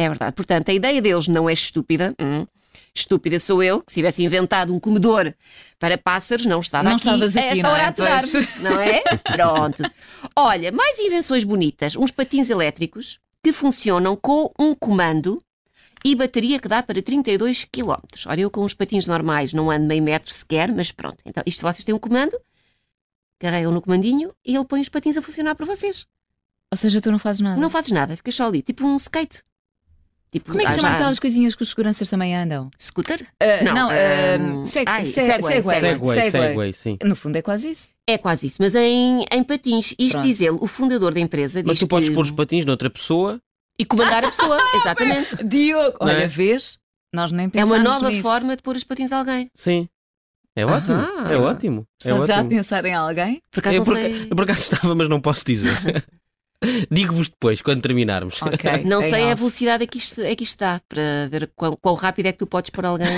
É 0.00 0.08
verdade. 0.08 0.34
Portanto, 0.34 0.68
a 0.70 0.74
ideia 0.74 1.00
deles 1.00 1.28
não 1.28 1.48
é 1.48 1.52
estúpida. 1.52 2.12
Hum. 2.20 2.44
Estúpida 2.92 3.38
sou 3.38 3.62
eu, 3.62 3.80
que 3.80 3.92
se 3.92 3.96
tivesse 3.98 4.24
inventado 4.24 4.74
um 4.74 4.80
comedor 4.80 5.32
para 5.78 5.96
pássaros, 5.96 6.46
não 6.46 6.58
estava 6.58 6.88
Não 6.88 6.96
aqui, 6.96 7.04
estavas 7.06 7.36
a 7.36 7.40
aqui, 7.40 7.48
esta 7.50 7.62
não 7.62 7.70
é? 7.70 7.72
hora 7.72 7.82
a 7.84 7.88
aturar-vos, 7.88 8.30
Pois. 8.32 8.60
não 8.60 8.80
é? 8.80 9.02
Pronto. 9.36 9.82
Olha, 10.36 10.72
mais 10.72 10.98
invenções 10.98 11.44
bonitas. 11.44 11.94
Uns 11.94 12.10
patins 12.10 12.50
elétricos 12.50 13.18
que 13.42 13.52
funcionam 13.52 14.16
com 14.16 14.50
um 14.58 14.74
comando 14.74 15.40
e 16.04 16.14
bateria 16.14 16.58
que 16.60 16.68
dá 16.68 16.82
para 16.82 17.00
32 17.02 17.64
km. 17.64 17.94
Ora, 18.26 18.40
eu 18.40 18.50
com 18.50 18.62
os 18.64 18.74
patins 18.74 19.06
normais 19.06 19.52
não 19.54 19.70
ando 19.70 19.86
meio 19.86 20.02
metro 20.02 20.30
sequer, 20.32 20.70
mas 20.72 20.92
pronto. 20.92 21.18
Então, 21.24 21.42
isto 21.46 21.62
vocês 21.62 21.84
têm 21.84 21.94
um 21.94 21.98
comando, 21.98 22.38
carregam 23.38 23.72
no 23.72 23.80
comandinho 23.80 24.32
e 24.44 24.54
ele 24.54 24.64
põe 24.64 24.80
os 24.80 24.88
patins 24.88 25.16
a 25.16 25.22
funcionar 25.22 25.54
para 25.54 25.66
vocês. 25.66 26.06
Ou 26.70 26.76
seja, 26.76 27.00
tu 27.00 27.10
não 27.10 27.18
fazes 27.18 27.40
nada. 27.40 27.60
Não 27.60 27.70
fazes 27.70 27.90
nada, 27.92 28.16
ficas 28.16 28.34
só 28.34 28.46
ali, 28.46 28.60
tipo 28.62 28.84
um 28.86 28.96
skate. 28.96 29.42
Tipo, 30.30 30.50
Como 30.50 30.60
é 30.62 30.64
que 30.64 30.72
se 30.72 30.78
ah, 30.78 30.80
chama 30.80 30.88
já- 30.90 30.96
aquelas 30.96 31.18
coisinhas 31.20 31.54
que 31.54 31.62
os 31.62 31.68
seguranças 31.68 32.08
também 32.08 32.34
andam? 32.34 32.68
Scooter? 32.76 33.24
Ah, 33.38 33.62
Não, 33.62 33.72
não, 33.74 33.88
ah, 33.88 33.94
ah, 33.94 34.66
seg- 34.66 34.88
ai, 34.88 35.04
se- 35.04 35.12
Segway, 35.12 35.62
Segway. 35.62 35.80
Segway, 35.80 36.30
Segway, 36.30 36.72
sim. 36.72 36.98
No 37.04 37.14
fundo 37.14 37.36
é 37.36 37.42
quase 37.42 37.70
isso. 37.70 37.88
É 38.04 38.18
quase 38.18 38.48
isso, 38.48 38.56
mas 38.58 38.74
em, 38.74 39.24
em 39.30 39.44
patins. 39.44 39.94
Isto 39.96 40.14
Pronto. 40.14 40.24
diz 40.26 40.40
ele, 40.40 40.58
o 40.60 40.66
fundador 40.66 41.14
da 41.14 41.20
empresa, 41.20 41.62
diz 41.62 41.68
Mas 41.68 41.78
tu 41.78 41.86
podes 41.86 42.08
que... 42.08 42.14
pôr 42.16 42.22
os 42.24 42.32
patins 42.32 42.64
noutra 42.64 42.90
pessoa. 42.90 43.40
E 43.78 43.84
comandar 43.84 44.24
a 44.24 44.28
pessoa, 44.30 44.58
exatamente. 44.76 45.44
Diogo, 45.46 45.96
é? 46.00 46.04
olha, 46.04 46.28
vês? 46.28 46.78
Nós 47.12 47.30
nem 47.32 47.50
É 47.54 47.64
uma 47.64 47.78
nova 47.78 48.08
nisso. 48.10 48.22
forma 48.22 48.56
de 48.56 48.62
pôr 48.62 48.76
os 48.76 48.84
patins 48.84 49.12
a 49.12 49.18
alguém. 49.18 49.48
Sim. 49.54 49.88
É 50.56 50.64
ótimo. 50.64 50.94
Aham. 50.94 51.32
É 51.32 51.36
ótimo. 51.36 51.80
É 52.04 52.10
Estás 52.10 52.26
já 52.28 52.34
a 52.34 52.38
ótimo. 52.38 52.50
pensar 52.50 52.84
em 52.84 52.94
alguém? 52.94 53.42
Por 53.50 53.60
acaso 53.60 53.74
Eu 53.74 53.78
não 53.80 53.84
por, 53.84 53.96
sei... 53.96 54.22
eu 54.30 54.36
por 54.36 54.42
acaso 54.44 54.60
estava, 54.72 54.94
mas 54.94 55.08
não 55.08 55.20
posso 55.20 55.44
dizer. 55.44 55.72
Digo-vos 56.90 57.28
depois, 57.28 57.60
quando 57.60 57.82
terminarmos. 57.82 58.40
Ok. 58.42 58.84
Não 58.84 59.02
sei 59.02 59.30
a 59.30 59.34
velocidade 59.34 59.84
a 59.84 59.86
que 59.86 59.98
isto, 59.98 60.20
a 60.20 60.34
que 60.34 60.42
isto 60.42 60.58
dá, 60.58 60.80
para 60.88 61.28
ver 61.30 61.50
quão, 61.54 61.76
quão 61.76 61.94
rápido 61.94 62.26
é 62.26 62.32
que 62.32 62.38
tu 62.38 62.46
podes 62.46 62.70
pôr 62.70 62.84
alguém 62.86 63.08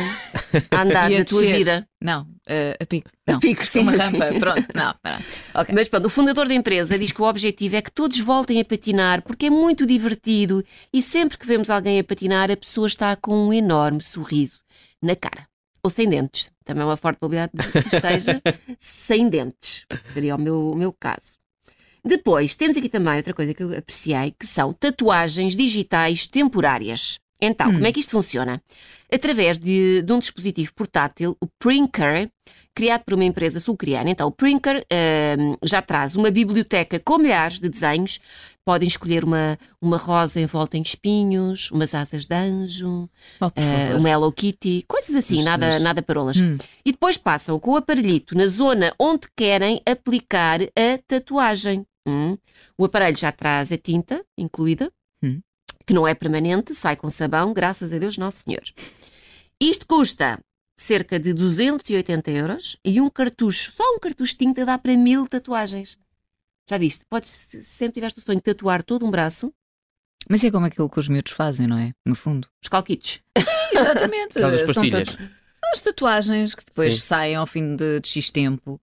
a 0.70 0.82
andar 0.82 1.06
a 1.12 1.18
da 1.18 1.24
tua 1.24 1.42
vida. 1.42 1.88
Não, 2.02 2.26
ah, 2.48 2.76
a 2.80 2.86
pico. 2.86 3.10
A 3.26 3.32
Não. 3.32 3.40
pico, 3.40 3.64
sim, 3.64 3.80
Uma 3.80 3.92
sim. 3.92 3.98
rampa, 3.98 4.26
pronto. 4.38 4.66
Não, 4.74 4.94
pronto. 5.02 5.24
Ok. 5.54 5.74
Mas 5.74 5.88
pronto, 5.88 6.06
o 6.06 6.10
fundador 6.10 6.46
da 6.46 6.54
empresa 6.54 6.98
diz 6.98 7.10
que 7.10 7.20
o 7.22 7.24
objetivo 7.24 7.76
é 7.76 7.82
que 7.82 7.90
todos 7.90 8.18
voltem 8.20 8.60
a 8.60 8.64
patinar 8.64 9.22
porque 9.22 9.46
é 9.46 9.50
muito 9.50 9.86
divertido 9.86 10.64
e 10.92 11.02
sempre 11.02 11.38
que 11.38 11.46
vemos 11.46 11.70
alguém 11.70 11.98
a 11.98 12.04
patinar, 12.04 12.50
a 12.50 12.56
pessoa 12.56 12.86
está 12.86 13.16
com 13.16 13.48
um 13.48 13.52
enorme 13.52 14.02
sorriso 14.02 14.60
na 15.02 15.16
cara. 15.16 15.46
Ou 15.82 15.90
sem 15.90 16.08
dentes. 16.08 16.50
Também 16.64 16.82
é 16.82 16.86
uma 16.86 16.96
forte 16.96 17.18
probabilidade 17.18 17.52
de 17.54 17.82
que 17.82 17.94
esteja 17.94 18.42
sem 18.80 19.28
dentes. 19.28 19.86
Seria 20.12 20.34
o 20.34 20.38
meu, 20.38 20.72
o 20.72 20.74
meu 20.76 20.92
caso. 20.92 21.38
Depois, 22.06 22.54
temos 22.54 22.76
aqui 22.76 22.88
também 22.88 23.16
outra 23.16 23.34
coisa 23.34 23.52
que 23.52 23.62
eu 23.62 23.76
apreciei, 23.76 24.32
que 24.38 24.46
são 24.46 24.72
tatuagens 24.72 25.56
digitais 25.56 26.26
temporárias. 26.26 27.18
Então, 27.40 27.68
Hum. 27.68 27.74
como 27.74 27.86
é 27.86 27.92
que 27.92 28.00
isto 28.00 28.12
funciona? 28.12 28.62
Através 29.12 29.58
de, 29.58 30.02
de 30.02 30.12
um 30.12 30.18
dispositivo 30.18 30.72
portátil, 30.74 31.36
o 31.40 31.46
Prinker, 31.58 32.30
criado 32.74 33.02
por 33.04 33.14
uma 33.14 33.24
empresa 33.24 33.60
sul-coreana. 33.60 34.08
Então, 34.10 34.26
o 34.28 34.32
Prinker 34.32 34.84
ahm, 34.90 35.52
já 35.62 35.82
traz 35.82 36.16
uma 36.16 36.30
biblioteca 36.30 36.98
com 36.98 37.18
milhares 37.18 37.58
de 37.60 37.68
desenhos. 37.68 38.18
Podem 38.64 38.88
escolher 38.88 39.22
uma, 39.22 39.58
uma 39.82 39.96
rosa 39.96 40.40
envolta 40.40 40.76
em 40.78 40.82
espinhos, 40.82 41.70
umas 41.70 41.94
asas 41.94 42.24
de 42.26 42.34
anjo, 42.34 43.08
Oh, 43.40 43.44
ah, 43.44 43.50
favor. 43.54 44.00
uma 44.00 44.08
Hello 44.10 44.32
Kitty, 44.32 44.84
coisas 44.88 45.14
assim, 45.14 45.42
nada, 45.42 45.78
nada 45.78 46.02
parolas. 46.02 46.38
Hum. 46.40 46.56
E 46.84 46.90
depois 46.90 47.16
passam 47.18 47.58
com 47.60 47.72
o 47.72 47.76
aparelhito 47.76 48.36
na 48.36 48.46
zona 48.46 48.92
onde 48.98 49.28
querem 49.36 49.80
aplicar 49.86 50.60
a 50.62 50.98
tatuagem. 51.06 51.86
Hum. 52.06 52.36
O 52.78 52.84
aparelho 52.84 53.16
já 53.16 53.32
traz 53.32 53.72
a 53.72 53.78
tinta 53.78 54.24
incluída, 54.38 54.92
Hum. 55.22 55.40
que 55.86 55.92
não 55.94 56.06
é 56.06 56.14
permanente, 56.14 56.74
sai 56.74 56.96
com 56.96 57.08
sabão, 57.10 57.52
graças 57.52 57.92
a 57.92 57.98
Deus 57.98 58.16
Nosso 58.16 58.42
Senhor. 58.44 58.62
Isto 59.60 59.86
custa 59.86 60.38
cerca 60.78 61.18
de 61.18 61.32
280 61.32 62.30
euros 62.30 62.76
e 62.84 63.00
um 63.00 63.08
cartucho, 63.08 63.72
só 63.72 63.82
um 63.94 63.98
cartucho 63.98 64.32
de 64.32 64.38
tinta 64.38 64.64
dá 64.66 64.76
para 64.78 64.96
mil 64.96 65.26
tatuagens. 65.26 65.98
Já 66.68 66.76
viste? 66.78 67.04
Podes, 67.08 67.30
se 67.30 67.62
sempre 67.62 67.94
tiveste 67.94 68.18
o 68.18 68.22
sonho 68.22 68.38
de 68.38 68.42
tatuar 68.42 68.82
todo 68.82 69.06
um 69.06 69.10
braço, 69.10 69.52
Mas 70.28 70.42
é 70.42 70.50
como 70.50 70.66
aquilo 70.66 70.90
que 70.90 70.98
os 70.98 71.06
miúdos 71.08 71.32
fazem, 71.32 71.66
não 71.68 71.78
é? 71.78 71.92
No 72.04 72.16
fundo. 72.16 72.48
os 72.62 72.68
calquitos. 72.68 73.20
Exatamente. 73.72 74.32
Aquelas 74.38 74.58
São 74.60 74.66
pastilhas. 74.66 75.08
tatu- 75.10 75.22
São 75.22 75.70
as 75.72 75.80
tatuagens 75.80 76.54
que 76.54 76.64
depois 76.64 76.94
Sim. 76.94 77.00
saem 77.00 77.34
ao 77.36 77.46
fim 77.46 77.76
de, 77.76 78.00
de 78.00 78.08
X 78.08 78.30
tempo. 78.32 78.80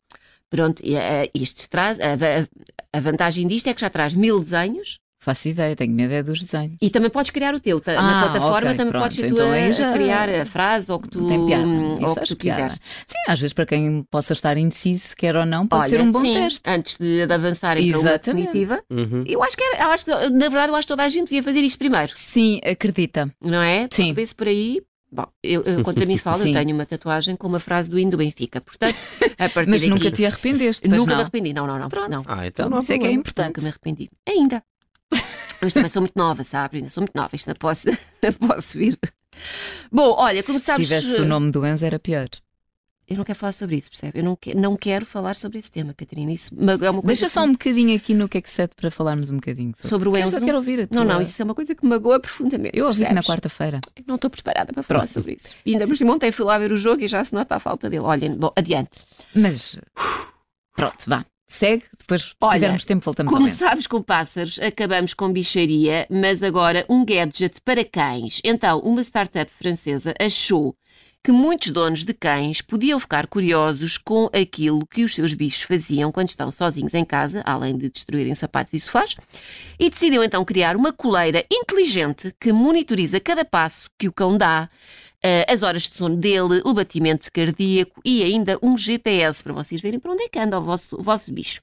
Pronto, 0.56 0.84
eh, 0.86 1.32
isto 1.34 1.68
traz, 1.68 2.00
a, 2.00 2.16
va- 2.16 2.48
a 2.94 3.00
vantagem 3.00 3.48
disto 3.48 3.66
é 3.68 3.74
que 3.74 3.82
já 3.82 3.90
traz 3.90 4.14
mil 4.14 4.40
desenhos 4.40 5.00
Faço 5.20 5.48
ideia, 5.48 5.74
tenho 5.74 5.94
medo 5.94 6.14
é 6.14 6.22
dos 6.22 6.42
desenhos. 6.42 6.76
E 6.82 6.90
também 6.90 7.10
podes 7.10 7.32
criar 7.32 7.56
o 7.56 7.60
teu. 7.60 7.82
Ah, 7.86 7.94
Na 8.04 8.20
plataforma 8.20 8.72
ok, 8.72 8.78
também 8.78 8.92
pronto. 8.92 9.04
podes 9.04 9.16
ser 9.16 9.28
tu 9.30 9.34
Então 9.36 9.52
a, 9.52 9.54
aí 9.54 9.72
já 9.72 9.94
criar 9.94 10.28
a 10.30 10.46
frase 10.46 10.92
ou 10.92 11.00
que 11.00 11.08
tu, 11.08 11.26
Tem 11.26 11.46
piada. 11.46 11.66
ou 11.66 12.06
Isso 12.06 12.20
que 12.20 12.26
tu 12.28 12.36
quiseres. 12.36 12.74
Sim, 13.08 13.18
às 13.30 13.40
vezes 13.40 13.54
para 13.54 13.66
quem 13.66 14.04
possa 14.12 14.34
estar 14.34 14.58
indeciso, 14.58 15.16
quer 15.16 15.38
ou 15.38 15.46
não, 15.46 15.66
pode 15.66 15.84
Olha, 15.84 15.90
ser 15.90 16.02
um 16.02 16.12
bom 16.12 16.20
sim, 16.20 16.34
teste. 16.34 16.60
Antes 16.68 16.98
de, 16.98 17.26
de 17.26 17.34
avançarem 17.34 17.90
para 17.90 18.00
uma 18.00 18.10
Exatamente. 18.10 18.48
definitiva, 18.48 18.84
Uhum. 18.90 19.24
eu 19.26 19.42
acho 19.42 19.56
que 19.56 19.64
era, 19.64 19.84
eu 19.86 19.92
acho 19.92 20.04
que, 20.04 20.12
na 20.12 20.50
verdade, 20.50 20.70
eu 20.74 20.76
acho 20.76 20.88
que 20.88 20.92
toda 20.94 21.04
a 21.04 21.08
gente 21.08 21.28
devia 21.30 21.42
fazer 21.42 21.62
isto 21.62 21.80
primeiro, 21.80 22.12
Sim, 22.18 22.60
acredita. 22.62 23.34
não 23.42 23.62
é? 23.62 23.88
Sim. 23.94 24.12
Vê-se 24.12 24.36
por 24.36 24.50
aí. 24.50 24.82
Bom, 25.16 25.28
eu, 25.44 25.62
eu 25.64 25.84
contra 25.84 26.06
mim 26.08 26.18
falo, 26.18 26.40
eu 26.48 26.52
tenho 26.54 26.74
uma 26.74 26.86
tatuagem 26.88 27.36
com 27.36 27.48
uma 27.48 27.60
frase 27.60 27.88
do 27.90 28.00
hino 28.00 28.10
do 28.12 28.18
Benfica. 28.18 28.60
Portanto, 28.60 28.96
a 29.38 29.48
partir 29.48 29.70
Mas 29.70 29.82
daqui. 29.82 29.94
nunca 29.94 30.12
te 30.12 30.26
arrependeste, 30.26 30.88
Nunca 30.88 31.12
não. 31.12 31.16
me 31.18 31.22
arrependi. 31.22 31.54
Não, 31.54 31.68
não, 31.68 31.78
não. 31.78 31.88
Pronto. 31.90 32.10
não. 32.10 32.24
Ah, 32.28 32.48
então 32.48 32.68
não 32.70 32.80
isso 32.80 32.92
é 32.94 32.98
que 32.98 33.06
é 33.06 33.12
importante. 33.12 33.48
Nunca 33.50 33.62
me 33.62 33.68
arrependi. 33.68 34.10
Ainda. 34.28 34.64
Mas 35.62 35.72
também 35.74 35.88
sou 35.90 36.02
muito 36.02 36.18
nova, 36.18 36.44
sabe? 36.44 36.78
Ainda 36.78 36.90
sou 36.90 37.02
muito 37.02 37.16
nova. 37.16 37.36
Isto 37.36 37.48
não 37.48 37.56
posso, 37.56 37.88
não 37.90 38.34
posso 38.48 38.82
ir. 38.82 38.98
Bom, 39.92 40.16
olha, 40.18 40.42
Se 40.42 40.44
começámos. 40.48 40.88
tivesse 40.88 41.22
o 41.22 41.26
nome 41.26 41.52
do 41.52 41.66
Enzo 41.66 41.86
era 41.86 42.00
pior. 42.00 42.28
Eu 43.08 43.18
não 43.18 43.24
quero 43.26 43.38
falar 43.38 43.52
sobre 43.52 43.76
isso, 43.76 43.90
percebe? 43.90 44.20
Eu 44.20 44.24
não, 44.24 44.36
que- 44.36 44.56
não 44.56 44.78
quero 44.78 45.06
falar 45.06 45.36
sobre 45.36 45.60
esse 45.60 45.70
tema, 45.70 45.94
Catarina. 45.94 46.32
Isso 46.32 46.56
é 46.58 46.90
uma 46.90 47.02
coisa 47.02 47.08
Deixa 47.08 47.28
só 47.30 47.44
um 47.44 47.52
bocadinho 47.52 47.96
aqui 47.96 48.14
no 48.14 48.30
que 48.30 48.38
é 48.38 48.42
que 48.42 48.50
sete 48.50 48.76
para 48.76 48.90
falarmos 48.90 49.30
um 49.30 49.36
bocadinho 49.36 49.74
sobre, 49.76 49.90
Sobre 49.90 50.08
o 50.10 50.12
Porque 50.12 50.24
eu 50.24 50.28
Enzo? 50.28 50.40
só 50.40 50.46
quero 50.46 50.58
ouvir 50.58 50.80
a 50.82 50.88
tua... 50.88 50.96
Não, 50.98 51.04
não, 51.14 51.22
isso 51.22 51.42
é 51.42 51.46
uma 51.46 51.54
coisa 51.54 51.76
que 51.76 51.84
me 51.84 51.90
magoa 51.90 52.20
profundamente. 52.20 52.78
Eu 52.78 52.86
ouvi 52.88 53.04
na 53.14 53.22
quarta-feira. 53.22 53.82
Não 54.08 54.16
estou 54.16 54.30
preparada 54.30 54.72
para 54.72 54.84
falar 54.84 55.08
sobre 55.08 55.34
isso. 55.34 55.54
E 55.66 55.74
ainda 55.74 55.86
por 55.86 55.98
cima 55.98 56.14
ontem 56.14 56.32
fui 56.32 56.46
lá 56.46 56.58
ver 56.58 56.72
o 56.72 56.78
jogo 56.78 57.02
e 57.04 57.08
já 57.08 57.22
se 57.24 57.34
nota 57.34 57.56
a 57.56 57.60
falta 57.60 57.90
dele. 57.90 58.04
Olhem, 58.04 58.36
bom, 58.36 58.52
adiante. 58.56 59.02
Mas 59.36 59.78
pronto, 60.76 61.04
vá. 61.08 61.26
Segue, 61.46 61.84
depois 62.00 62.22
se 62.22 62.32
Olha, 62.42 62.54
tivermos 62.54 62.86
tempo 62.86 63.06
voltamos 63.06 63.32
Enzo. 63.32 63.38
Começámos 63.38 63.86
com 63.86 64.02
pássaros, 64.02 64.58
acabamos 64.60 65.14
com 65.14 65.32
bicharia, 65.32 66.08
mas 66.10 66.42
agora 66.42 66.84
um 66.90 67.06
gadget 67.06 67.62
para 67.64 67.86
cães. 67.86 68.42
Então, 68.44 68.80
uma 68.80 69.02
startup 69.04 69.52
francesa 69.54 70.16
achou 70.20 70.76
que 71.24 71.32
muitos 71.32 71.72
donos 71.72 72.04
de 72.04 72.14
cães 72.14 72.62
podiam 72.62 73.00
ficar 73.00 73.28
curiosos 73.28 73.98
com 73.98 74.30
aquilo 74.34 74.86
que 74.86 75.06
os 75.06 75.16
seus 75.16 75.34
bichos 75.34 75.62
faziam 75.62 76.12
quando 76.12 76.28
estão 76.28 76.52
sozinhos 76.52 76.94
em 76.94 77.06
casa, 77.06 77.42
além 77.46 77.78
de 77.78 77.90
destruírem 77.90 78.36
sapatos 78.36 78.74
e 78.74 78.80
sofás, 78.82 79.16
e 79.80 79.90
decidiu 79.90 80.22
então 80.22 80.44
criar 80.44 80.76
uma 80.76 80.92
coleira 80.92 81.46
inteligente 81.50 82.36
que 82.38 82.52
monitoriza 82.52 83.22
cada 83.22 83.46
passo 83.46 83.90
que 83.98 84.10
o 84.10 84.12
cão 84.12 84.38
dá, 84.38 84.70
as 85.48 85.64
horas 85.64 85.84
de 85.84 85.96
sono 85.96 86.16
dele, 86.16 86.62
o 86.66 86.74
batimento 86.74 87.32
cardíaco 87.32 88.02
e 88.04 88.24
ainda 88.24 88.58
um 88.62 88.78
GPS 88.78 89.44
para 89.44 89.54
vocês 89.54 89.82
verem 89.82 90.00
para 90.00 90.12
onde 90.12 90.24
é 90.24 90.30
que 90.30 90.40
anda 90.40 90.60
o 90.60 90.62
vosso, 90.62 90.96
o 91.00 91.02
vosso 91.02 91.32
bicho. 91.32 91.62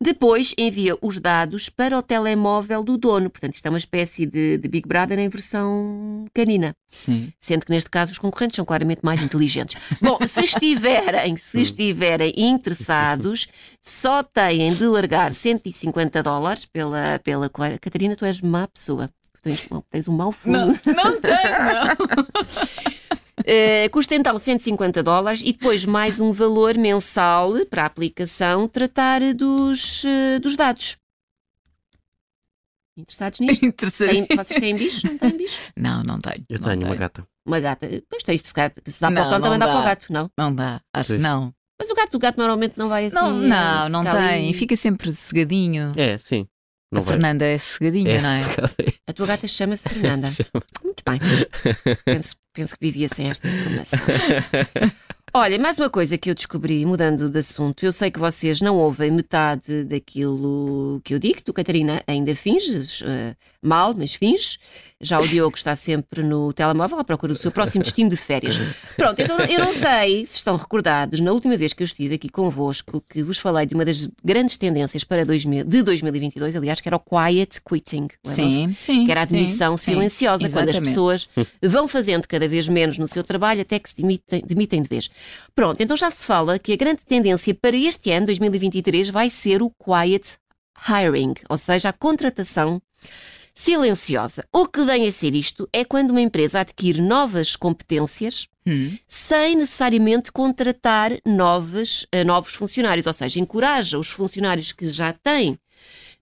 Depois 0.00 0.52
envia 0.58 0.96
os 1.00 1.20
dados 1.20 1.68
para 1.68 1.96
o 1.96 2.02
telemóvel 2.02 2.82
do 2.82 2.98
dono. 2.98 3.30
Portanto, 3.30 3.54
isto 3.54 3.66
é 3.66 3.68
uma 3.68 3.78
espécie 3.78 4.26
de, 4.26 4.58
de 4.58 4.68
Big 4.68 4.88
Brother 4.88 5.18
em 5.18 5.28
versão 5.28 6.26
canina. 6.34 6.74
Sim. 6.90 7.32
Sendo 7.38 7.64
que 7.64 7.70
neste 7.70 7.88
caso 7.88 8.10
os 8.10 8.18
concorrentes 8.18 8.56
são 8.56 8.64
claramente 8.64 9.00
mais 9.02 9.22
inteligentes. 9.22 9.80
Bom, 10.00 10.18
se 10.26 10.40
estiverem, 10.40 11.36
se 11.36 11.60
estiverem 11.60 12.32
interessados, 12.36 13.46
só 13.80 14.22
têm 14.22 14.74
de 14.74 14.86
largar 14.86 15.32
150 15.32 16.22
dólares 16.22 16.66
pela, 16.66 17.20
pela. 17.20 17.48
Catarina, 17.80 18.16
tu 18.16 18.24
és 18.24 18.40
má 18.40 18.66
pessoa. 18.66 19.08
Tens, 19.42 19.68
tens 19.90 20.06
um 20.06 20.12
mau 20.12 20.30
fundo. 20.30 20.56
Não, 20.56 20.66
não 20.94 21.20
tenho, 21.20 21.36
não. 21.36 22.61
Eh, 23.54 23.88
custa 23.90 24.14
então 24.14 24.38
150 24.38 25.02
dólares 25.02 25.42
e 25.44 25.52
depois 25.52 25.84
mais 25.84 26.18
um 26.18 26.32
valor 26.32 26.78
mensal 26.78 27.52
para 27.66 27.82
a 27.82 27.86
aplicação 27.86 28.66
tratar 28.66 29.20
dos, 29.34 30.06
eh, 30.06 30.38
dos 30.38 30.56
dados. 30.56 30.96
Interessados 32.96 33.40
nisto? 33.40 33.64
Interessante. 33.66 34.26
Têm- 34.26 34.36
vocês 34.36 34.58
têm 34.58 34.74
bicho? 34.74 35.06
Não 35.06 35.18
têm 35.18 35.36
bicho? 35.36 35.60
Não, 35.76 36.02
não 36.02 36.18
tenho. 36.18 36.46
Eu 36.48 36.58
não 36.60 36.68
tenho 36.70 36.86
uma 36.86 36.94
gata. 36.96 37.26
Uma 37.44 37.60
gata. 37.60 37.86
Pois 38.08 38.22
tens, 38.22 38.40
se, 38.40 38.46
se 38.48 38.54
dá 38.54 39.10
para 39.10 39.20
Não, 39.20 39.26
o 39.26 39.30
cão, 39.30 39.40
também 39.42 39.58
não 39.58 39.66
dá 39.66 39.66
para 39.66 39.76
o 39.76 39.82
dá. 39.82 39.84
gato, 39.88 40.06
não? 40.10 40.30
Não 40.38 40.54
dá, 40.54 40.80
acho 40.94 41.08
que 41.08 41.12
Pois. 41.14 41.22
não. 41.22 41.52
Mas 41.78 41.90
o 41.90 41.94
gato, 41.94 42.14
o 42.14 42.18
gato 42.18 42.36
normalmente 42.38 42.74
não 42.78 42.88
vai 42.88 43.06
assim. 43.06 43.14
Não, 43.16 43.32
não, 43.36 43.86
eh, 43.86 43.88
não 43.90 44.00
ali. 44.06 44.10
tem. 44.44 44.52
Fica 44.54 44.76
sempre 44.76 45.12
sossegadinho. 45.12 45.92
É, 45.96 46.16
sim. 46.16 46.46
Não 46.92 47.00
a 47.00 47.04
vai. 47.04 47.14
Fernanda 47.14 47.44
é 47.46 47.56
sossegadinha, 47.58 48.10
É, 48.12 48.20
não 48.20 48.28
é? 48.28 48.42
A 49.06 49.12
tua 49.14 49.26
gata 49.26 49.48
chama-se 49.48 49.88
Fernanda. 49.88 50.28
Muito 50.84 51.02
bem. 51.06 51.18
Penso, 52.04 52.36
penso 52.52 52.76
que 52.78 52.86
vivia 52.86 53.08
sem 53.08 53.28
esta 53.30 53.48
informação. 53.48 53.98
Olha, 55.34 55.58
mais 55.58 55.78
uma 55.78 55.88
coisa 55.88 56.18
que 56.18 56.28
eu 56.28 56.34
descobri, 56.34 56.84
mudando 56.84 57.30
de 57.30 57.38
assunto. 57.38 57.86
Eu 57.86 57.90
sei 57.90 58.10
que 58.10 58.18
vocês 58.18 58.60
não 58.60 58.76
ouvem 58.76 59.10
metade 59.10 59.82
daquilo 59.82 61.00
que 61.02 61.14
eu 61.14 61.18
digo. 61.18 61.40
Tu, 61.42 61.54
Catarina, 61.54 62.02
ainda 62.06 62.34
finges 62.34 63.02
eh, 63.02 63.34
mal, 63.62 63.94
mas 63.96 64.12
finges. 64.12 64.58
Já 65.00 65.18
o 65.18 65.26
Diogo 65.26 65.56
está 65.56 65.74
sempre 65.74 66.22
no 66.22 66.52
telemóvel 66.52 66.98
à 66.98 67.02
procura 67.02 67.32
do 67.32 67.38
seu 67.38 67.50
próximo 67.50 67.82
destino 67.82 68.10
de 68.10 68.16
férias. 68.16 68.60
Pronto, 68.94 69.20
então 69.20 69.36
eu 69.40 69.58
não 69.58 69.72
sei 69.72 70.24
se 70.26 70.36
estão 70.36 70.54
recordados, 70.54 71.18
na 71.18 71.32
última 71.32 71.56
vez 71.56 71.72
que 71.72 71.82
eu 71.82 71.84
estive 71.84 72.14
aqui 72.14 72.28
convosco, 72.28 73.02
que 73.08 73.20
vos 73.22 73.38
falei 73.38 73.66
de 73.66 73.74
uma 73.74 73.84
das 73.84 74.08
grandes 74.24 74.56
tendências 74.56 75.02
para 75.02 75.24
2000, 75.24 75.64
de 75.64 75.82
2022, 75.82 76.54
aliás, 76.54 76.80
que 76.80 76.88
era 76.88 76.96
o 76.96 77.00
quiet 77.00 77.60
quitting. 77.60 78.08
Lembram-se? 78.24 78.56
Sim, 78.56 78.76
sim. 78.80 79.04
que 79.06 79.10
era 79.10 79.22
a 79.22 79.26
sim, 79.26 79.34
demissão 79.34 79.76
sim. 79.76 79.92
silenciosa, 79.92 80.48
quando 80.50 80.68
as 80.68 80.78
pessoas 80.78 81.28
vão 81.60 81.88
fazendo 81.88 82.28
cada 82.28 82.46
vez 82.46 82.68
menos 82.68 82.96
no 82.96 83.08
seu 83.08 83.24
trabalho 83.24 83.62
até 83.62 83.80
que 83.80 83.88
se 83.88 83.96
demitem, 83.96 84.42
demitem 84.46 84.82
de 84.82 84.88
vez. 84.88 85.10
Pronto, 85.54 85.80
então 85.82 85.96
já 85.96 86.10
se 86.10 86.26
fala 86.26 86.58
que 86.58 86.72
a 86.72 86.76
grande 86.76 87.04
tendência 87.04 87.54
para 87.54 87.76
este 87.76 88.10
ano, 88.10 88.26
2023, 88.26 89.10
vai 89.10 89.28
ser 89.28 89.62
o 89.62 89.70
quiet 89.70 90.36
hiring, 90.88 91.34
ou 91.48 91.58
seja, 91.58 91.90
a 91.90 91.92
contratação 91.92 92.80
silenciosa. 93.54 94.44
O 94.52 94.66
que 94.66 94.82
vem 94.84 95.06
a 95.06 95.12
ser 95.12 95.34
isto 95.34 95.68
é 95.72 95.84
quando 95.84 96.10
uma 96.10 96.20
empresa 96.20 96.60
adquire 96.60 97.00
novas 97.00 97.54
competências 97.54 98.48
Hum, 98.64 98.96
sem 99.08 99.56
necessariamente 99.56 100.30
contratar 100.30 101.10
novos, 101.26 102.06
eh, 102.12 102.22
novos 102.22 102.54
funcionários, 102.54 103.06
ou 103.06 103.12
seja, 103.12 103.40
encoraja 103.40 103.98
os 103.98 104.08
funcionários 104.08 104.70
que 104.70 104.86
já 104.86 105.12
têm 105.12 105.58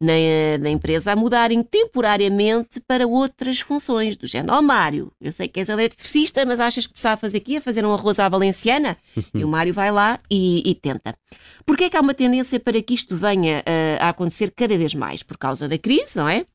na, 0.01 0.13
na 0.59 0.71
empresa 0.71 1.13
a 1.13 1.17
mudarem 1.17 1.63
temporariamente 1.63 2.81
para 2.81 3.07
outras 3.07 3.61
funções, 3.61 4.17
do 4.17 4.27
género, 4.27 4.55
ó 4.55 4.63
Mário, 4.63 5.13
eu 5.21 5.31
sei 5.31 5.47
que 5.47 5.61
és 5.61 5.69
eletricista, 5.69 6.45
mas 6.47 6.59
achas 6.59 6.87
que 6.87 6.95
te 6.95 7.01
sabe 7.01 7.21
fazer 7.21 7.39
aqui 7.39 7.59
a 7.59 7.61
fazer 7.61 7.85
um 7.85 7.93
arroz 7.93 8.19
à 8.19 8.29
valenciana? 8.29 8.97
e 9.35 9.45
o 9.45 9.49
Mário 9.49 9.75
vai 9.75 9.93
lá 9.93 10.19
e, 10.31 10.63
e 10.69 10.75
tenta. 10.75 11.15
Porquê 11.67 11.85
é 11.85 11.91
que 11.91 11.97
há 11.97 12.01
uma 12.01 12.15
tendência 12.15 12.59
para 12.59 12.81
que 12.81 12.95
isto 12.95 13.15
venha 13.15 13.63
eh, 13.67 13.99
a 14.01 14.09
acontecer 14.09 14.53
cada 14.57 14.77
vez 14.77 14.95
mais? 14.95 15.23
Por 15.23 15.37
causa 15.37 15.69
da 15.69 15.77
crise, 15.77 16.17
não 16.17 16.29
é? 16.29 16.47